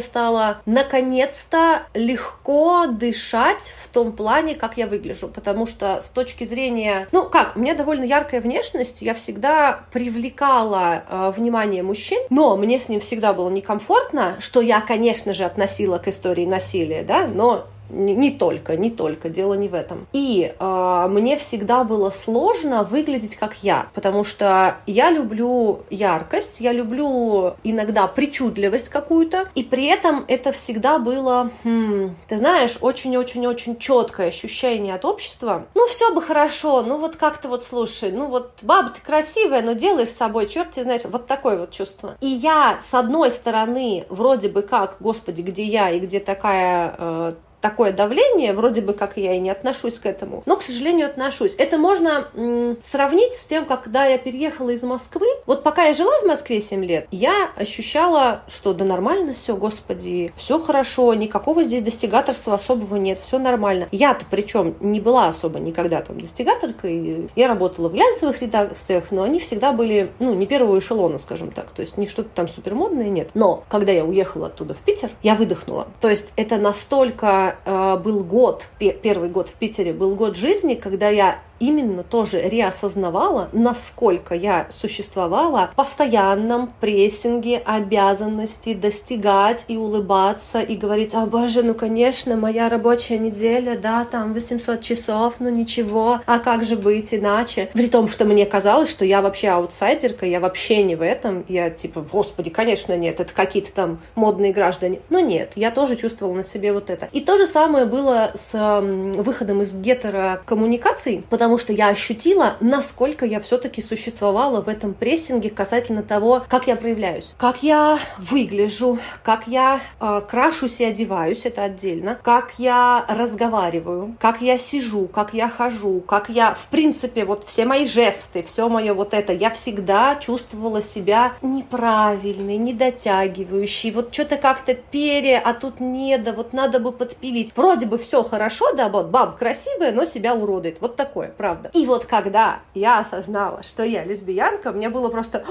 стало 0.00 0.62
наконец-то 0.64 1.82
легко 1.92 2.86
дышать 2.86 3.74
в 3.82 3.88
том 3.88 4.12
плане, 4.12 4.54
как 4.54 4.78
я 4.78 4.86
выгляжу. 4.86 5.28
Потому 5.28 5.66
что 5.66 6.00
с 6.00 6.08
точки 6.08 6.44
зрения... 6.44 7.06
Ну, 7.12 7.28
как, 7.28 7.56
у 7.56 7.60
меня 7.60 7.74
довольно 7.74 8.04
яркая 8.04 8.40
внешность, 8.40 9.02
я 9.02 9.12
всегда 9.12 9.84
привлекала 9.92 11.02
э, 11.06 11.32
внимание 11.36 11.82
мужчин, 11.82 12.22
но 12.30 12.56
мне 12.56 12.78
с 12.78 12.88
ним 12.88 13.00
всегда 13.00 13.34
было 13.34 13.50
некомфортно, 13.50 14.36
что 14.38 14.62
я, 14.62 14.80
конечно 14.80 15.34
же, 15.34 15.44
относила 15.44 15.98
к 15.98 16.08
истории 16.08 16.46
насилия, 16.46 17.02
да, 17.02 17.26
но 17.26 17.66
не, 17.88 18.14
не 18.14 18.30
только, 18.30 18.76
не 18.76 18.90
только, 18.90 19.28
дело 19.28 19.54
не 19.54 19.68
в 19.68 19.74
этом. 19.74 20.06
И 20.12 20.54
э, 20.58 21.06
мне 21.08 21.36
всегда 21.36 21.84
было 21.84 22.10
сложно 22.10 22.82
выглядеть 22.82 23.36
как 23.36 23.62
я, 23.62 23.88
потому 23.94 24.24
что 24.24 24.76
я 24.86 25.10
люблю 25.10 25.80
яркость, 25.90 26.60
я 26.60 26.72
люблю 26.72 27.54
иногда 27.62 28.06
причудливость 28.06 28.88
какую-то, 28.88 29.48
и 29.54 29.62
при 29.62 29.86
этом 29.86 30.24
это 30.28 30.52
всегда 30.52 30.98
было, 30.98 31.50
хм, 31.64 32.14
ты 32.28 32.36
знаешь, 32.36 32.78
очень-очень-очень 32.80 33.78
четкое 33.78 34.28
ощущение 34.28 34.94
от 34.94 35.04
общества. 35.04 35.66
Ну, 35.74 35.86
все 35.86 36.12
бы 36.12 36.20
хорошо, 36.20 36.82
ну 36.82 36.98
вот 36.98 37.16
как-то 37.16 37.48
вот 37.48 37.64
слушай, 37.64 38.12
ну 38.12 38.26
вот 38.26 38.60
баба 38.62 38.90
ты 38.90 39.00
красивая, 39.00 39.62
но 39.62 39.72
делаешь 39.72 40.08
с 40.08 40.16
собой, 40.16 40.48
черт 40.48 40.70
тебе 40.70 40.84
знаешь, 40.84 41.02
вот 41.04 41.26
такое 41.26 41.58
вот 41.58 41.70
чувство. 41.70 42.16
И 42.20 42.26
я, 42.26 42.78
с 42.80 42.94
одной 42.94 43.30
стороны, 43.30 44.06
вроде 44.08 44.48
бы 44.48 44.62
как, 44.62 44.96
господи, 45.00 45.42
где 45.42 45.62
я 45.62 45.90
и 45.90 46.00
где 46.00 46.20
такая 46.20 46.94
э, 46.98 47.32
такое 47.66 47.92
давление, 47.92 48.52
вроде 48.52 48.80
бы 48.80 48.92
как 48.92 49.16
я 49.16 49.34
и 49.34 49.40
не 49.40 49.50
отношусь 49.50 49.98
к 49.98 50.06
этому, 50.06 50.44
но, 50.46 50.56
к 50.56 50.62
сожалению, 50.62 51.08
отношусь. 51.08 51.56
Это 51.58 51.78
можно 51.78 52.28
м, 52.36 52.78
сравнить 52.80 53.32
с 53.32 53.44
тем, 53.44 53.64
когда 53.64 54.04
я 54.04 54.18
переехала 54.18 54.70
из 54.70 54.84
Москвы. 54.84 55.26
Вот 55.46 55.64
пока 55.64 55.82
я 55.86 55.92
жила 55.92 56.12
в 56.22 56.26
Москве 56.26 56.60
7 56.60 56.84
лет, 56.84 57.08
я 57.10 57.50
ощущала, 57.56 58.42
что 58.46 58.72
да 58.72 58.84
нормально 58.84 59.32
все, 59.32 59.56
господи, 59.56 60.32
все 60.36 60.60
хорошо, 60.60 61.12
никакого 61.14 61.64
здесь 61.64 61.82
достигаторства 61.82 62.54
особого 62.54 62.94
нет, 62.94 63.18
все 63.18 63.40
нормально. 63.40 63.88
Я-то 63.90 64.24
причем 64.30 64.76
не 64.78 65.00
была 65.00 65.26
особо 65.26 65.58
никогда 65.58 66.00
там 66.02 66.20
достигаторкой, 66.20 67.28
я 67.34 67.48
работала 67.48 67.88
в 67.88 67.94
глянцевых 67.94 68.40
редакциях, 68.42 69.10
но 69.10 69.24
они 69.24 69.40
всегда 69.40 69.72
были, 69.72 70.12
ну, 70.20 70.34
не 70.34 70.46
первого 70.46 70.78
эшелона, 70.78 71.18
скажем 71.18 71.50
так, 71.50 71.72
то 71.72 71.80
есть 71.80 71.98
не 71.98 72.06
что-то 72.06 72.28
там 72.32 72.46
супермодное, 72.46 73.08
нет. 73.08 73.30
Но 73.34 73.64
когда 73.68 73.90
я 73.90 74.04
уехала 74.04 74.46
оттуда 74.46 74.74
в 74.74 74.78
Питер, 74.78 75.10
я 75.24 75.34
выдохнула. 75.34 75.88
То 76.00 76.08
есть 76.08 76.32
это 76.36 76.58
настолько 76.58 77.55
был 77.64 78.22
год, 78.24 78.68
первый 78.78 79.28
год 79.28 79.48
в 79.48 79.54
Питере, 79.54 79.92
был 79.92 80.14
год 80.14 80.36
жизни, 80.36 80.74
когда 80.74 81.08
я 81.08 81.40
именно 81.60 82.02
тоже 82.02 82.40
реосознавала, 82.40 83.48
насколько 83.52 84.34
я 84.34 84.66
существовала 84.70 85.70
в 85.72 85.76
постоянном 85.76 86.72
прессинге 86.80 87.58
обязанности 87.64 88.74
достигать 88.74 89.64
и 89.68 89.76
улыбаться 89.76 90.60
и 90.60 90.76
говорить, 90.76 91.14
о 91.14 91.26
боже, 91.26 91.62
ну 91.62 91.74
конечно, 91.74 92.36
моя 92.36 92.68
рабочая 92.68 93.18
неделя, 93.18 93.78
да, 93.78 94.04
там 94.04 94.32
800 94.32 94.80
часов, 94.80 95.34
ну 95.38 95.48
ничего, 95.48 96.20
а 96.26 96.38
как 96.40 96.64
же 96.64 96.76
быть 96.76 97.14
иначе? 97.14 97.70
При 97.72 97.88
том, 97.88 98.08
что 98.08 98.24
мне 98.24 98.46
казалось, 98.46 98.90
что 98.90 99.04
я 99.04 99.22
вообще 99.22 99.48
аутсайдерка, 99.48 100.26
я 100.26 100.40
вообще 100.40 100.82
не 100.82 100.96
в 100.96 101.02
этом, 101.02 101.44
я 101.48 101.70
типа, 101.70 102.04
господи, 102.10 102.50
конечно, 102.50 102.96
нет, 102.96 103.20
это 103.20 103.32
какие-то 103.32 103.70
там 103.72 104.00
модные 104.14 104.52
граждане. 104.52 105.00
Но 105.10 105.20
нет, 105.20 105.52
я 105.54 105.70
тоже 105.70 105.94
чувствовала 105.94 106.34
на 106.34 106.42
себе 106.42 106.72
вот 106.72 106.90
это. 106.90 107.08
И 107.12 107.20
то 107.20 107.36
же 107.36 107.46
самое 107.46 107.86
было 107.86 108.32
с 108.34 108.80
выходом 109.16 109.62
из 109.62 109.74
гетерокоммуникаций, 109.74 111.24
потому 111.30 111.45
что 111.56 111.72
я 111.72 111.88
ощутила, 111.88 112.56
насколько 112.60 113.24
я 113.24 113.40
все-таки 113.40 113.80
существовала 113.80 114.60
в 114.60 114.68
этом 114.68 114.92
прессинге 114.92 115.50
касательно 115.50 116.02
того, 116.02 116.42
как 116.48 116.66
я 116.66 116.76
проявляюсь, 116.76 117.34
как 117.38 117.62
я 117.62 117.98
выгляжу, 118.18 118.98
как 119.22 119.46
я 119.46 119.80
э, 120.00 120.22
крашусь 120.28 120.80
и 120.80 120.84
одеваюсь, 120.84 121.46
это 121.46 121.62
отдельно, 121.62 122.18
как 122.22 122.54
я 122.58 123.04
разговариваю, 123.08 124.16
как 124.20 124.40
я 124.40 124.58
сижу, 124.58 125.06
как 125.06 125.32
я 125.32 125.48
хожу, 125.48 126.00
как 126.00 126.28
я, 126.28 126.54
в 126.54 126.66
принципе, 126.68 127.24
вот 127.24 127.44
все 127.44 127.64
мои 127.64 127.86
жесты, 127.86 128.42
все 128.42 128.68
мое 128.68 128.92
вот 128.92 129.14
это, 129.14 129.32
я 129.32 129.50
всегда 129.50 130.16
чувствовала 130.16 130.82
себя 130.82 131.34
неправильной, 131.42 132.56
недотягивающей, 132.56 133.90
вот 133.92 134.12
что-то 134.12 134.36
как-то 134.36 134.74
пере, 134.74 135.38
а 135.38 135.54
тут 135.54 135.80
не, 135.80 136.18
да 136.18 136.32
вот 136.32 136.52
надо 136.52 136.80
бы 136.80 136.92
подпилить. 136.92 137.52
Вроде 137.56 137.86
бы 137.86 137.98
все 137.98 138.22
хорошо, 138.22 138.72
да, 138.72 138.88
вот 138.88 139.06
баба 139.06 139.32
красивая, 139.32 139.92
но 139.92 140.04
себя 140.04 140.34
уродует. 140.34 140.78
Вот 140.80 140.96
такое, 140.96 141.34
правда. 141.36 141.70
И 141.72 141.86
вот 141.86 142.06
когда 142.06 142.60
я 142.74 143.00
осознала, 143.00 143.62
что 143.62 143.84
я 143.84 144.04
лесбиянка, 144.04 144.72
мне 144.72 144.88
было 144.88 145.08
просто, 145.08 145.44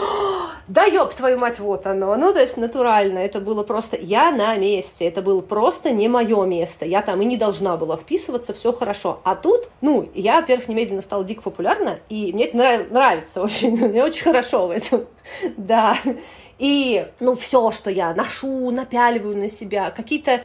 да 0.68 0.86
ёб 0.86 1.14
твою 1.14 1.38
мать, 1.38 1.60
вот 1.60 1.86
оно. 1.86 2.16
Ну, 2.16 2.34
то 2.34 2.40
есть 2.40 2.58
натурально, 2.58 3.20
это 3.20 3.40
было 3.40 3.64
просто, 3.64 3.98
я 3.98 4.32
на 4.32 4.56
месте, 4.58 5.06
это 5.06 5.22
было 5.22 5.42
просто 5.42 5.92
не 5.92 6.08
мое 6.10 6.46
место. 6.46 6.86
Я 6.86 7.02
там 7.02 7.22
и 7.22 7.26
не 7.26 7.38
должна 7.38 7.78
была 7.78 7.98
вписываться, 7.98 8.54
все 8.54 8.72
хорошо. 8.74 9.20
А 9.24 9.36
тут, 9.36 9.70
ну, 9.82 10.10
я, 10.14 10.42
во-первых, 10.42 10.68
немедленно 10.68 11.02
стала 11.02 11.24
дико 11.24 11.42
популярна, 11.44 12.00
и 12.10 12.34
мне 12.34 12.46
это 12.46 12.58
нрав- 12.58 12.92
нравится 12.92 13.42
очень, 13.42 13.76
мне 13.88 14.04
очень 14.04 14.24
хорошо 14.24 14.68
в 14.68 14.72
этом, 14.72 15.06
да. 15.58 15.96
И, 16.58 17.06
ну, 17.20 17.36
все, 17.36 17.72
что 17.72 17.90
я 17.90 18.14
ношу, 18.14 18.72
напяливаю 18.72 19.38
на 19.38 19.50
себя. 19.50 19.92
Какие-то, 19.92 20.32
э, 20.32 20.42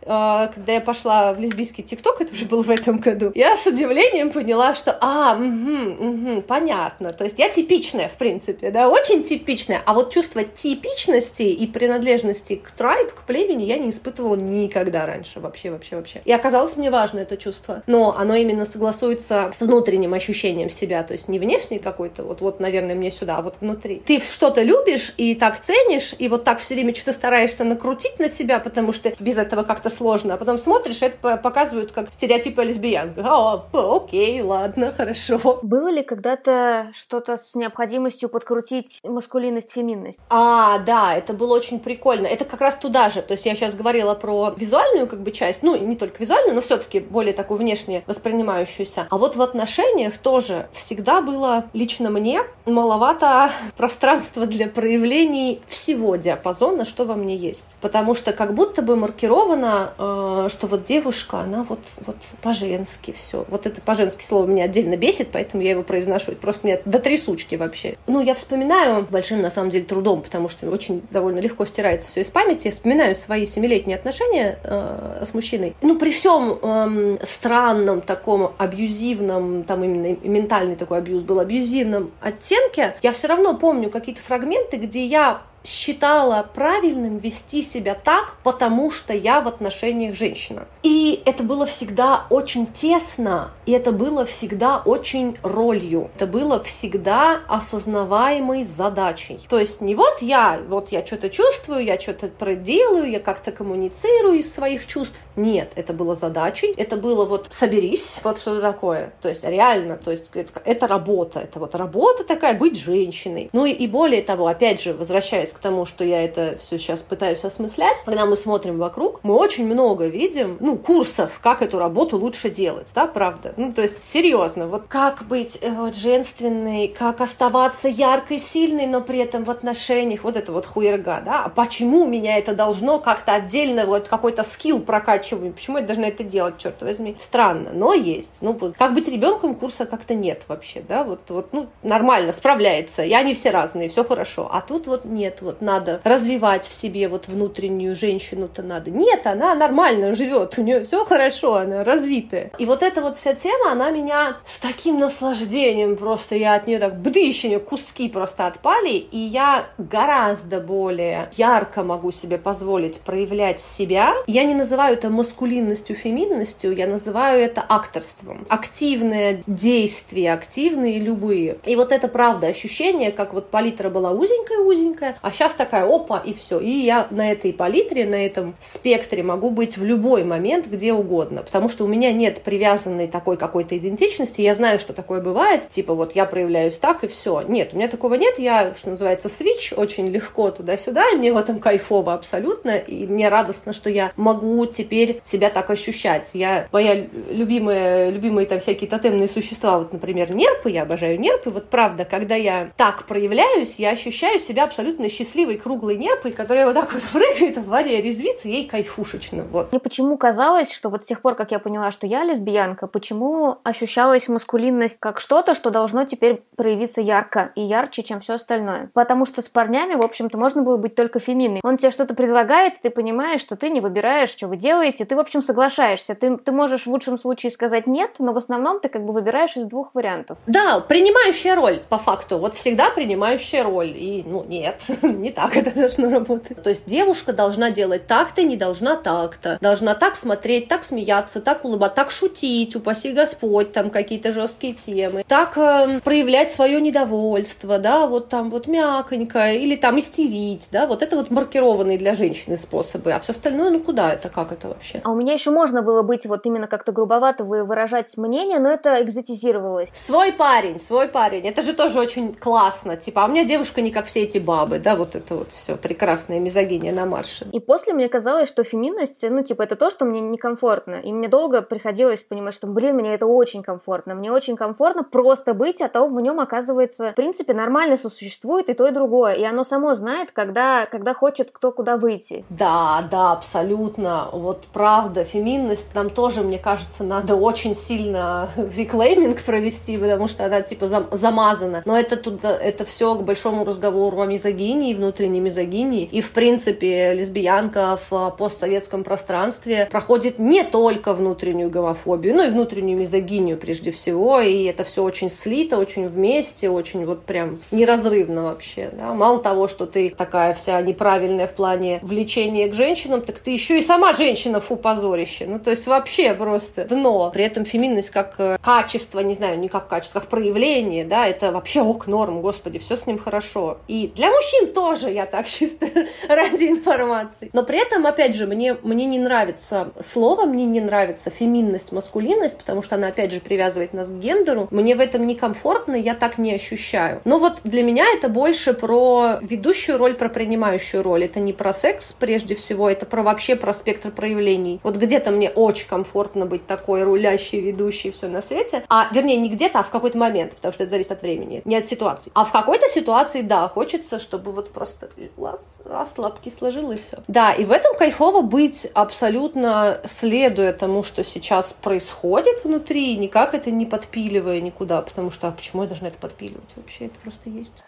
когда 0.54 0.72
я 0.72 0.80
пошла 0.80 1.32
в 1.32 1.40
лесбийский 1.40 1.84
ТикТок, 1.84 2.20
это 2.20 2.32
уже 2.32 2.46
было 2.46 2.62
в 2.62 2.70
этом 2.70 2.98
году, 2.98 3.32
я 3.34 3.56
с 3.56 3.66
удивлением 3.66 4.30
поняла, 4.30 4.74
что, 4.74 4.96
а, 5.00 5.36
угу, 5.36 6.08
угу, 6.08 6.42
понятно. 6.42 7.10
То 7.10 7.24
есть 7.24 7.38
я 7.38 7.48
типичная, 7.48 8.08
в 8.08 8.16
принципе, 8.16 8.70
да, 8.70 8.88
очень 8.88 9.22
типичная. 9.22 9.82
А 9.84 9.94
вот 9.94 10.12
чувство 10.12 10.42
типичности 10.42 11.42
и 11.42 11.66
принадлежности 11.66 12.56
к 12.56 12.70
трайб, 12.72 13.12
к 13.12 13.22
племени 13.22 13.64
я 13.64 13.78
не 13.78 13.90
испытывала 13.90 14.36
никогда 14.36 15.06
раньше. 15.06 15.40
Вообще, 15.40 15.70
вообще, 15.70 15.96
вообще. 15.96 16.22
И 16.24 16.32
оказалось 16.32 16.76
мне 16.76 16.90
важно 16.90 17.20
это 17.20 17.36
чувство. 17.36 17.82
Но 17.86 18.16
оно 18.16 18.34
именно 18.34 18.64
согласуется 18.64 19.50
с 19.52 19.62
внутренним 19.62 20.14
ощущением 20.14 20.70
себя. 20.70 21.02
То 21.02 21.12
есть 21.12 21.28
не 21.28 21.38
внешний 21.38 21.78
какой-то, 21.78 22.24
вот, 22.24 22.40
вот, 22.40 22.60
наверное, 22.60 22.94
мне 22.94 23.10
сюда, 23.10 23.36
а 23.36 23.42
вот 23.42 23.56
внутри. 23.60 24.02
Ты 24.04 24.20
что-то 24.20 24.62
любишь 24.62 25.14
и 25.16 25.34
так 25.34 25.60
ценишь, 25.60 25.99
думаешь, 26.00 26.14
и 26.18 26.28
вот 26.28 26.44
так 26.44 26.60
все 26.60 26.74
время 26.74 26.94
что-то 26.94 27.12
стараешься 27.12 27.64
накрутить 27.64 28.18
на 28.18 28.28
себя, 28.28 28.58
потому 28.58 28.92
что 28.92 29.12
без 29.18 29.38
этого 29.38 29.62
как-то 29.62 29.90
сложно, 29.90 30.34
а 30.34 30.36
потом 30.36 30.58
смотришь, 30.58 31.02
это 31.02 31.36
показывают 31.36 31.92
как 31.92 32.12
стереотипы 32.12 32.62
лесбиянка. 32.64 33.22
О, 33.24 33.64
окей, 33.72 34.40
ладно, 34.42 34.92
хорошо. 34.92 35.60
Было 35.62 35.88
ли 35.88 36.02
когда-то 36.02 36.90
что-то 36.94 37.36
с 37.36 37.54
необходимостью 37.54 38.28
подкрутить 38.28 39.00
маскулинность, 39.02 39.72
феминность? 39.72 40.20
А, 40.28 40.78
да, 40.78 41.14
это 41.14 41.32
было 41.34 41.54
очень 41.54 41.80
прикольно. 41.80 42.26
Это 42.26 42.44
как 42.44 42.60
раз 42.60 42.76
туда 42.76 43.10
же. 43.10 43.22
То 43.22 43.32
есть 43.32 43.46
я 43.46 43.54
сейчас 43.54 43.74
говорила 43.74 44.14
про 44.14 44.54
визуальную 44.56 45.06
как 45.06 45.20
бы 45.20 45.30
часть, 45.30 45.62
ну, 45.62 45.76
не 45.76 45.96
только 45.96 46.18
визуальную, 46.20 46.54
но 46.54 46.60
все-таки 46.60 47.00
более 47.00 47.34
такую 47.34 47.58
внешне 47.58 48.02
воспринимающуюся. 48.06 49.06
А 49.10 49.18
вот 49.18 49.36
в 49.36 49.42
отношениях 49.42 50.18
тоже 50.18 50.68
всегда 50.72 51.20
было 51.20 51.64
лично 51.72 52.10
мне 52.10 52.42
маловато 52.64 53.50
пространства 53.76 54.46
для 54.46 54.68
проявлений 54.68 55.60
всего 55.66 55.89
всего 55.90 56.14
диапазона, 56.14 56.84
что 56.84 57.04
во 57.04 57.16
мне 57.16 57.34
есть. 57.34 57.76
Потому 57.80 58.14
что 58.14 58.32
как 58.32 58.54
будто 58.54 58.80
бы 58.80 58.94
маркировано, 58.94 59.92
э, 59.98 60.48
что 60.48 60.68
вот 60.68 60.84
девушка, 60.84 61.40
она 61.40 61.64
вот, 61.64 61.80
вот 62.06 62.16
по-женски 62.42 63.10
все. 63.10 63.44
Вот 63.48 63.66
это 63.66 63.80
по-женски 63.80 64.22
слово 64.22 64.46
меня 64.46 64.64
отдельно 64.64 64.96
бесит, 64.96 65.30
поэтому 65.32 65.64
я 65.64 65.70
его 65.70 65.82
произношу. 65.82 66.30
Это 66.30 66.40
просто 66.40 66.66
меня 66.66 66.78
до 66.84 67.00
трясучки 67.00 67.56
вообще. 67.56 67.96
Ну, 68.06 68.20
я 68.20 68.34
вспоминаю 68.34 69.04
большим, 69.10 69.42
на 69.42 69.50
самом 69.50 69.70
деле, 69.70 69.84
трудом, 69.84 70.22
потому 70.22 70.48
что 70.48 70.70
очень 70.70 71.02
довольно 71.10 71.40
легко 71.40 71.64
стирается 71.64 72.08
все 72.08 72.20
из 72.20 72.30
памяти. 72.30 72.68
Я 72.68 72.72
вспоминаю 72.72 73.16
свои 73.16 73.44
семилетние 73.44 73.96
отношения 73.96 74.60
э, 74.62 75.24
с 75.26 75.34
мужчиной. 75.34 75.74
Ну, 75.82 75.98
при 75.98 76.10
всем 76.10 76.56
э, 76.62 77.16
странном 77.24 78.00
таком 78.00 78.52
абьюзивном, 78.58 79.64
там 79.64 79.82
именно 79.82 80.16
ментальный 80.22 80.76
такой 80.76 80.98
абьюз 80.98 81.24
был, 81.24 81.40
абьюзивном 81.40 82.12
оттенке, 82.20 82.94
я 83.02 83.10
все 83.10 83.26
равно 83.26 83.54
помню 83.54 83.90
какие-то 83.90 84.20
фрагменты, 84.20 84.76
где 84.76 85.04
я 85.04 85.42
считала 85.64 86.48
правильным 86.54 87.18
вести 87.18 87.62
себя 87.62 87.94
так, 87.94 88.36
потому 88.42 88.90
что 88.90 89.12
я 89.12 89.40
в 89.40 89.48
отношениях 89.48 90.14
женщина. 90.14 90.66
И 90.82 91.22
это 91.24 91.42
было 91.42 91.66
всегда 91.66 92.24
очень 92.30 92.66
тесно, 92.66 93.50
и 93.66 93.72
это 93.72 93.92
было 93.92 94.24
всегда 94.24 94.78
очень 94.84 95.36
ролью. 95.42 96.10
Это 96.16 96.26
было 96.26 96.62
всегда 96.62 97.40
осознаваемой 97.48 98.62
задачей. 98.62 99.40
То 99.48 99.58
есть 99.58 99.80
не 99.80 99.94
вот 99.94 100.22
я, 100.22 100.60
вот 100.68 100.92
я 100.92 101.04
что-то 101.04 101.28
чувствую, 101.28 101.84
я 101.84 101.98
что-то 101.98 102.28
проделаю, 102.28 103.10
я 103.10 103.20
как-то 103.20 103.52
коммуницирую 103.52 104.38
из 104.38 104.52
своих 104.52 104.86
чувств. 104.86 105.26
Нет, 105.36 105.72
это 105.76 105.92
было 105.92 106.14
задачей, 106.14 106.72
это 106.76 106.96
было 106.96 107.24
вот 107.24 107.48
соберись, 107.50 108.20
вот 108.24 108.40
что-то 108.40 108.60
такое. 108.60 109.12
То 109.20 109.28
есть 109.28 109.44
реально, 109.44 109.96
то 109.96 110.10
есть 110.10 110.30
это, 110.34 110.60
это 110.64 110.86
работа, 110.86 111.40
это 111.40 111.58
вот 111.58 111.74
работа 111.74 112.24
такая, 112.24 112.54
быть 112.54 112.78
женщиной. 112.78 113.50
Ну 113.52 113.66
и, 113.66 113.72
и 113.72 113.86
более 113.86 114.22
того, 114.22 114.46
опять 114.46 114.82
же, 114.82 114.94
возвращаясь 114.94 115.49
возвращаясь 115.50 115.52
к 115.52 115.58
тому, 115.58 115.86
что 115.86 116.04
я 116.04 116.24
это 116.24 116.56
все 116.58 116.78
сейчас 116.78 117.02
пытаюсь 117.02 117.44
осмыслять, 117.44 118.02
когда 118.04 118.26
мы 118.26 118.36
смотрим 118.36 118.78
вокруг, 118.78 119.20
мы 119.22 119.34
очень 119.34 119.66
много 119.66 120.06
видим, 120.06 120.56
ну, 120.60 120.76
курсов, 120.76 121.40
как 121.42 121.62
эту 121.62 121.78
работу 121.78 122.16
лучше 122.16 122.50
делать, 122.50 122.92
да, 122.94 123.06
правда? 123.06 123.52
Ну, 123.56 123.72
то 123.72 123.82
есть, 123.82 124.02
серьезно, 124.02 124.66
вот 124.66 124.84
как 124.88 125.24
быть 125.26 125.58
э, 125.60 125.70
вот 125.70 125.94
женственной, 125.94 126.88
как 126.88 127.20
оставаться 127.20 127.88
яркой, 127.88 128.38
сильной, 128.38 128.86
но 128.86 129.00
при 129.00 129.18
этом 129.18 129.44
в 129.44 129.50
отношениях, 129.50 130.24
вот 130.24 130.36
это 130.36 130.52
вот 130.52 130.66
хуерга, 130.66 131.20
да, 131.24 131.44
а 131.44 131.48
почему 131.48 132.06
меня 132.06 132.38
это 132.38 132.54
должно 132.54 132.98
как-то 132.98 133.34
отдельно, 133.34 133.86
вот 133.86 134.08
какой-то 134.08 134.42
скилл 134.42 134.80
прокачиваю, 134.80 135.52
почему 135.52 135.78
я 135.78 135.84
должна 135.84 136.08
это 136.08 136.24
делать, 136.24 136.58
черт 136.58 136.82
возьми? 136.82 137.14
Странно, 137.18 137.70
но 137.72 137.94
есть. 137.94 138.38
Ну, 138.40 138.58
как 138.76 138.94
быть 138.94 139.08
ребенком 139.08 139.54
курса 139.54 139.86
как-то 139.86 140.14
нет 140.14 140.44
вообще, 140.48 140.82
да, 140.86 141.04
вот, 141.04 141.20
вот, 141.28 141.52
ну, 141.52 141.68
нормально, 141.82 142.32
справляется, 142.32 143.02
и 143.02 143.12
они 143.12 143.34
все 143.34 143.50
разные, 143.50 143.88
все 143.88 144.04
хорошо, 144.04 144.48
а 144.52 144.60
тут 144.60 144.86
вот 144.86 145.04
нет, 145.04 145.39
вот 145.42 145.60
надо 145.60 146.00
развивать 146.04 146.66
в 146.66 146.72
себе 146.72 147.08
вот 147.08 147.28
внутреннюю 147.28 147.96
женщину-то 147.96 148.62
надо. 148.62 148.90
Нет, 148.90 149.26
она 149.26 149.54
нормально 149.54 150.14
живет, 150.14 150.58
у 150.58 150.62
нее 150.62 150.84
все 150.84 151.04
хорошо, 151.04 151.56
она 151.56 151.84
развитая. 151.84 152.52
И 152.58 152.66
вот 152.66 152.82
эта 152.82 153.00
вот 153.00 153.16
вся 153.16 153.34
тема, 153.34 153.72
она 153.72 153.90
меня 153.90 154.36
с 154.44 154.58
таким 154.58 154.98
наслаждением 154.98 155.96
просто, 155.96 156.34
я 156.34 156.54
от 156.54 156.66
нее 156.66 156.78
так 156.78 156.96
бдыщ, 156.96 157.40
куски 157.68 158.08
просто 158.08 158.46
отпали, 158.46 158.90
и 158.90 159.16
я 159.16 159.66
гораздо 159.78 160.60
более 160.60 161.30
ярко 161.36 161.82
могу 161.82 162.10
себе 162.10 162.38
позволить 162.38 163.00
проявлять 163.00 163.60
себя. 163.60 164.14
Я 164.26 164.44
не 164.44 164.54
называю 164.54 164.94
это 164.94 165.10
маскулинностью, 165.10 165.96
феминностью, 165.96 166.72
я 166.72 166.86
называю 166.86 167.40
это 167.40 167.64
акторством. 167.66 168.46
Активное 168.48 169.42
действие, 169.46 170.32
активные 170.32 170.98
любые. 170.98 171.58
И 171.64 171.76
вот 171.76 171.92
это 171.92 172.08
правда 172.08 172.48
ощущение, 172.48 173.12
как 173.12 173.32
вот 173.32 173.50
палитра 173.50 173.88
была 173.90 174.10
узенькая-узенькая, 174.10 175.16
а 175.20 175.29
сейчас 175.32 175.54
такая 175.54 175.84
опа, 175.84 176.22
и 176.24 176.32
все. 176.32 176.58
И 176.58 176.70
я 176.70 177.08
на 177.10 177.30
этой 177.30 177.52
палитре, 177.52 178.06
на 178.06 178.24
этом 178.24 178.54
спектре 178.60 179.22
могу 179.22 179.50
быть 179.50 179.76
в 179.76 179.84
любой 179.84 180.24
момент, 180.24 180.66
где 180.66 180.92
угодно. 180.92 181.42
Потому 181.42 181.68
что 181.68 181.84
у 181.84 181.88
меня 181.88 182.12
нет 182.12 182.42
привязанной 182.42 183.08
такой 183.08 183.36
какой-то 183.36 183.76
идентичности. 183.76 184.40
Я 184.40 184.54
знаю, 184.54 184.78
что 184.78 184.92
такое 184.92 185.20
бывает. 185.20 185.68
Типа 185.68 185.94
вот 185.94 186.14
я 186.14 186.24
проявляюсь 186.24 186.78
так, 186.78 187.04
и 187.04 187.08
все. 187.08 187.42
Нет, 187.42 187.70
у 187.72 187.76
меня 187.76 187.88
такого 187.88 188.14
нет. 188.14 188.38
Я, 188.38 188.74
что 188.74 188.90
называется, 188.90 189.28
свич 189.28 189.72
очень 189.76 190.06
легко 190.08 190.50
туда-сюда. 190.50 191.10
И 191.10 191.16
мне 191.16 191.32
в 191.32 191.36
этом 191.36 191.58
кайфово 191.58 192.14
абсолютно. 192.14 192.76
И 192.76 193.06
мне 193.06 193.28
радостно, 193.28 193.72
что 193.72 193.90
я 193.90 194.12
могу 194.16 194.66
теперь 194.66 195.20
себя 195.22 195.50
так 195.50 195.70
ощущать. 195.70 196.30
Я, 196.34 196.68
моя 196.72 197.06
любимая, 197.30 198.10
любимые 198.10 198.46
там 198.46 198.60
всякие 198.60 198.88
тотемные 198.88 199.28
существа, 199.28 199.78
вот, 199.78 199.92
например, 199.92 200.34
нерпы, 200.34 200.70
я 200.70 200.82
обожаю 200.82 201.18
нерпы. 201.18 201.50
Вот 201.50 201.68
правда, 201.68 202.04
когда 202.04 202.34
я 202.34 202.70
так 202.76 203.06
проявляюсь, 203.06 203.78
я 203.78 203.90
ощущаю 203.90 204.38
себя 204.38 204.64
абсолютно 204.64 205.06
счастливой 205.20 205.58
круглой 205.58 205.96
нерпой, 205.96 206.32
которая 206.32 206.64
вот 206.64 206.74
так 206.74 206.92
вот 206.92 207.02
прыгает 207.12 207.58
в 207.58 207.68
воде, 207.68 208.00
резвится, 208.00 208.48
ей 208.48 208.66
кайфушечно. 208.66 209.44
Вот. 209.44 209.70
Мне 209.70 209.80
почему 209.80 210.16
казалось, 210.16 210.72
что 210.72 210.88
вот 210.88 211.02
с 211.02 211.06
тех 211.06 211.20
пор, 211.20 211.34
как 211.34 211.50
я 211.50 211.58
поняла, 211.58 211.92
что 211.92 212.06
я 212.06 212.24
лесбиянка, 212.24 212.86
почему 212.86 213.58
ощущалась 213.62 214.28
маскулинность 214.28 214.98
как 214.98 215.20
что-то, 215.20 215.54
что 215.54 215.70
должно 215.70 216.04
теперь 216.04 216.42
проявиться 216.56 217.02
ярко 217.02 217.52
и 217.54 217.60
ярче, 217.60 218.02
чем 218.02 218.20
все 218.20 218.34
остальное. 218.34 218.90
Потому 218.94 219.26
что 219.26 219.42
с 219.42 219.48
парнями, 219.48 219.94
в 219.94 220.02
общем-то, 220.02 220.38
можно 220.38 220.62
было 220.62 220.78
быть 220.78 220.94
только 220.94 221.20
феминной. 221.20 221.60
Он 221.62 221.76
тебе 221.76 221.90
что-то 221.90 222.14
предлагает, 222.14 222.80
ты 222.80 222.88
понимаешь, 222.88 223.42
что 223.42 223.56
ты 223.56 223.68
не 223.68 223.80
выбираешь, 223.80 224.30
что 224.30 224.48
вы 224.48 224.56
делаете, 224.56 225.04
ты, 225.04 225.16
в 225.16 225.20
общем, 225.20 225.42
соглашаешься. 225.42 226.14
Ты, 226.14 226.38
ты 226.38 226.52
можешь 226.52 226.86
в 226.86 226.90
лучшем 226.90 227.18
случае 227.18 227.50
сказать 227.50 227.86
нет, 227.86 228.16
но 228.20 228.32
в 228.32 228.38
основном 228.38 228.80
ты 228.80 228.88
как 228.88 229.04
бы 229.04 229.12
выбираешь 229.12 229.56
из 229.56 229.66
двух 229.66 229.90
вариантов. 229.94 230.38
Да, 230.46 230.80
принимающая 230.80 231.54
роль, 231.54 231.82
по 231.90 231.98
факту. 231.98 232.38
Вот 232.38 232.54
всегда 232.54 232.88
принимающая 232.90 233.62
роль. 233.62 233.92
И, 233.94 234.24
ну, 234.26 234.44
нет, 234.44 234.82
не 235.10 235.30
так 235.30 235.56
это 235.56 235.70
должно 235.72 236.10
работать. 236.10 236.62
То 236.62 236.70
есть 236.70 236.84
девушка 236.86 237.32
должна 237.32 237.70
делать 237.70 238.06
так-то, 238.06 238.42
не 238.42 238.56
должна 238.56 238.96
так-то. 238.96 239.58
Должна 239.60 239.94
так 239.94 240.16
смотреть, 240.16 240.68
так 240.68 240.84
смеяться, 240.84 241.40
так 241.40 241.64
улыбаться, 241.64 241.96
так 241.96 242.10
шутить, 242.10 242.76
упаси 242.76 243.12
Господь, 243.12 243.72
там 243.72 243.90
какие-то 243.90 244.32
жесткие 244.32 244.74
темы. 244.74 245.24
Так 245.26 245.56
э, 245.58 246.00
проявлять 246.04 246.52
свое 246.52 246.80
недовольство, 246.80 247.78
да, 247.78 248.06
вот 248.06 248.28
там 248.28 248.50
вот 248.50 248.66
мяконько, 248.66 249.52
или 249.52 249.76
там 249.76 249.98
истерить, 249.98 250.68
да, 250.72 250.86
вот 250.86 251.02
это 251.02 251.16
вот 251.16 251.30
маркированные 251.30 251.98
для 251.98 252.14
женщины 252.14 252.56
способы. 252.56 253.12
А 253.12 253.20
все 253.20 253.32
остальное, 253.32 253.70
ну 253.70 253.80
куда 253.80 254.12
это, 254.12 254.28
как 254.28 254.52
это 254.52 254.68
вообще? 254.68 255.00
А 255.04 255.10
у 255.10 255.16
меня 255.16 255.32
еще 255.32 255.50
можно 255.50 255.82
было 255.82 256.02
быть 256.02 256.26
вот 256.26 256.46
именно 256.46 256.66
как-то 256.66 256.92
грубовато 256.92 257.44
выражать 257.44 258.16
мнение, 258.16 258.58
но 258.58 258.70
это 258.70 259.02
экзотизировалось. 259.02 259.88
Свой 259.92 260.32
парень, 260.32 260.78
свой 260.78 261.08
парень, 261.08 261.46
это 261.46 261.62
же 261.62 261.72
тоже 261.72 261.98
очень 261.98 262.34
классно. 262.34 262.96
Типа, 262.96 263.24
а 263.24 263.26
у 263.26 263.28
меня 263.28 263.44
девушка 263.44 263.80
не 263.80 263.90
как 263.90 264.06
все 264.06 264.22
эти 264.22 264.38
бабы, 264.38 264.78
да, 264.78 264.96
вот 265.00 265.14
это 265.14 265.34
вот 265.34 265.50
все 265.50 265.76
прекрасное 265.76 266.40
мизогиния 266.40 266.92
на 266.92 267.06
марше. 267.06 267.46
И 267.52 267.60
после 267.60 267.94
мне 267.94 268.08
казалось, 268.08 268.48
что 268.48 268.64
феминность, 268.64 269.22
ну, 269.22 269.42
типа, 269.42 269.62
это 269.62 269.76
то, 269.76 269.90
что 269.90 270.04
мне 270.04 270.20
некомфортно. 270.20 270.96
И 270.96 271.12
мне 271.12 271.28
долго 271.28 271.62
приходилось 271.62 272.22
понимать, 272.22 272.54
что, 272.54 272.66
блин, 272.66 272.96
мне 272.96 273.14
это 273.14 273.26
очень 273.26 273.62
комфортно. 273.62 274.14
Мне 274.14 274.30
очень 274.30 274.56
комфортно 274.56 275.02
просто 275.02 275.54
быть, 275.54 275.80
а 275.80 275.88
то 275.88 276.06
в 276.06 276.20
нем, 276.20 276.38
оказывается, 276.38 277.12
в 277.12 277.14
принципе, 277.14 277.54
нормально 277.54 277.96
сосуществует 277.96 278.68
и 278.68 278.74
то, 278.74 278.86
и 278.86 278.90
другое. 278.90 279.34
И 279.34 279.44
оно 279.44 279.64
само 279.64 279.94
знает, 279.94 280.32
когда, 280.32 280.86
когда 280.86 281.14
хочет 281.14 281.50
кто 281.50 281.72
куда 281.72 281.96
выйти. 281.96 282.44
Да, 282.50 283.02
да, 283.10 283.32
абсолютно. 283.32 284.28
Вот 284.32 284.64
правда, 284.72 285.24
феминность 285.24 285.94
нам 285.94 286.10
тоже, 286.10 286.42
мне 286.42 286.58
кажется, 286.58 287.04
надо 287.04 287.36
очень 287.36 287.74
сильно 287.74 288.50
реклейминг 288.56 289.42
провести, 289.42 289.96
потому 289.96 290.28
что 290.28 290.44
она 290.44 290.60
типа 290.60 290.86
зам 290.86 291.06
замазана. 291.10 291.82
Но 291.84 291.98
это 291.98 292.16
тут 292.16 292.44
это 292.44 292.84
все 292.84 293.14
к 293.14 293.22
большому 293.22 293.64
разговору 293.64 294.20
о 294.20 294.26
мизогинии, 294.26 294.79
внутренней 294.94 295.40
мизогинии. 295.40 296.08
И 296.10 296.20
в 296.20 296.32
принципе 296.32 297.14
лесбиянка 297.14 297.98
в 298.08 298.34
постсоветском 298.38 299.04
пространстве 299.04 299.88
проходит 299.90 300.38
не 300.38 300.64
только 300.64 301.12
внутреннюю 301.12 301.70
гомофобию, 301.70 302.34
но 302.34 302.44
и 302.44 302.50
внутреннюю 302.50 302.98
мизогинию 302.98 303.56
прежде 303.56 303.90
всего. 303.90 304.40
И 304.40 304.64
это 304.64 304.84
все 304.84 305.02
очень 305.02 305.30
слито, 305.30 305.78
очень 305.78 306.08
вместе, 306.08 306.70
очень 306.70 307.04
вот 307.06 307.24
прям 307.24 307.60
неразрывно 307.70 308.44
вообще. 308.44 308.90
Да? 308.92 309.12
Мало 309.14 309.40
того, 309.40 309.68
что 309.68 309.86
ты 309.86 310.10
такая 310.10 310.54
вся 310.54 310.80
неправильная 310.80 311.46
в 311.46 311.54
плане 311.54 312.00
влечения 312.02 312.68
к 312.68 312.74
женщинам, 312.74 313.22
так 313.22 313.38
ты 313.38 313.50
еще 313.50 313.78
и 313.78 313.82
сама 313.82 314.12
женщина, 314.12 314.60
фу, 314.60 314.76
позорище. 314.76 315.46
Ну, 315.46 315.58
то 315.58 315.70
есть 315.70 315.86
вообще 315.86 316.34
просто 316.34 316.84
дно. 316.84 317.30
При 317.32 317.44
этом 317.44 317.64
феминность 317.64 318.10
как 318.10 318.34
э, 318.38 318.58
качество, 318.62 319.20
не 319.20 319.34
знаю, 319.34 319.58
не 319.58 319.68
как 319.68 319.88
качество, 319.88 320.20
как 320.20 320.28
проявление, 320.28 321.04
да, 321.04 321.26
это 321.26 321.52
вообще 321.52 321.82
ок, 321.82 322.06
норм, 322.06 322.40
господи, 322.40 322.78
все 322.78 322.96
с 322.96 323.06
ним 323.06 323.18
хорошо. 323.18 323.78
И 323.88 324.10
для 324.14 324.30
мужчин 324.30 324.69
тоже, 324.72 325.10
я 325.10 325.26
так 325.26 325.46
чисто 325.48 325.86
ради 326.28 326.64
информации. 326.64 327.50
Но 327.52 327.62
при 327.62 327.80
этом, 327.80 328.06
опять 328.06 328.34
же, 328.34 328.46
мне, 328.46 328.76
мне 328.82 329.04
не 329.04 329.18
нравится 329.18 329.92
слово, 330.00 330.44
мне 330.46 330.64
не 330.64 330.80
нравится 330.80 331.30
феминность, 331.30 331.92
маскулинность, 331.92 332.56
потому 332.56 332.82
что 332.82 332.96
она, 332.96 333.08
опять 333.08 333.32
же, 333.32 333.40
привязывает 333.40 333.92
нас 333.92 334.08
к 334.08 334.12
гендеру. 334.12 334.68
Мне 334.70 334.94
в 334.94 335.00
этом 335.00 335.26
некомфортно, 335.26 335.94
я 335.94 336.14
так 336.14 336.38
не 336.38 336.54
ощущаю. 336.54 337.20
Но 337.24 337.38
вот 337.38 337.60
для 337.64 337.82
меня 337.82 338.04
это 338.14 338.28
больше 338.28 338.74
про 338.74 339.38
ведущую 339.40 339.98
роль, 339.98 340.14
про 340.14 340.28
принимающую 340.28 341.02
роль. 341.02 341.24
Это 341.24 341.40
не 341.40 341.52
про 341.52 341.72
секс, 341.72 342.14
прежде 342.18 342.54
всего, 342.54 342.88
это 342.88 343.06
про 343.06 343.22
вообще 343.22 343.56
про 343.56 343.72
спектр 343.72 344.10
проявлений. 344.10 344.80
Вот 344.82 344.96
где-то 344.96 345.30
мне 345.30 345.50
очень 345.50 345.86
комфортно 345.86 346.46
быть 346.46 346.66
такой 346.66 347.02
рулящей, 347.02 347.60
ведущей, 347.60 348.10
все 348.10 348.28
на 348.28 348.40
свете. 348.40 348.84
А, 348.88 349.08
вернее, 349.12 349.36
не 349.36 349.48
где-то, 349.48 349.80
а 349.80 349.82
в 349.82 349.90
какой-то 349.90 350.18
момент, 350.18 350.54
потому 350.54 350.72
что 350.72 350.84
это 350.84 350.90
зависит 350.90 351.12
от 351.12 351.22
времени, 351.22 351.62
не 351.64 351.76
от 351.76 351.86
ситуации. 351.86 352.30
А 352.34 352.44
в 352.44 352.52
какой-то 352.52 352.88
ситуации, 352.88 353.42
да, 353.42 353.68
хочется, 353.68 354.18
чтобы 354.18 354.52
вот 354.60 354.72
просто 354.72 355.10
раз, 355.38 355.66
раз 355.84 356.18
лапки 356.18 356.48
сложил 356.48 356.90
и 356.92 356.96
все. 356.96 357.18
Да, 357.28 357.52
и 357.52 357.64
в 357.64 357.72
этом 357.72 357.96
кайфово 357.96 358.42
быть 358.42 358.86
абсолютно 358.94 360.00
следуя 360.04 360.72
тому, 360.72 361.02
что 361.02 361.24
сейчас 361.24 361.72
происходит 361.72 362.64
внутри, 362.64 363.16
никак 363.16 363.54
это 363.54 363.70
не 363.70 363.86
подпиливая 363.86 364.60
никуда, 364.60 365.02
потому 365.02 365.30
что 365.30 365.48
а 365.48 365.52
почему 365.52 365.82
я 365.82 365.88
должна 365.88 366.08
это 366.08 366.18
подпиливать? 366.18 366.70
Вообще 366.76 367.06
это 367.06 367.18
просто 367.20 367.50
есть. 367.50 367.82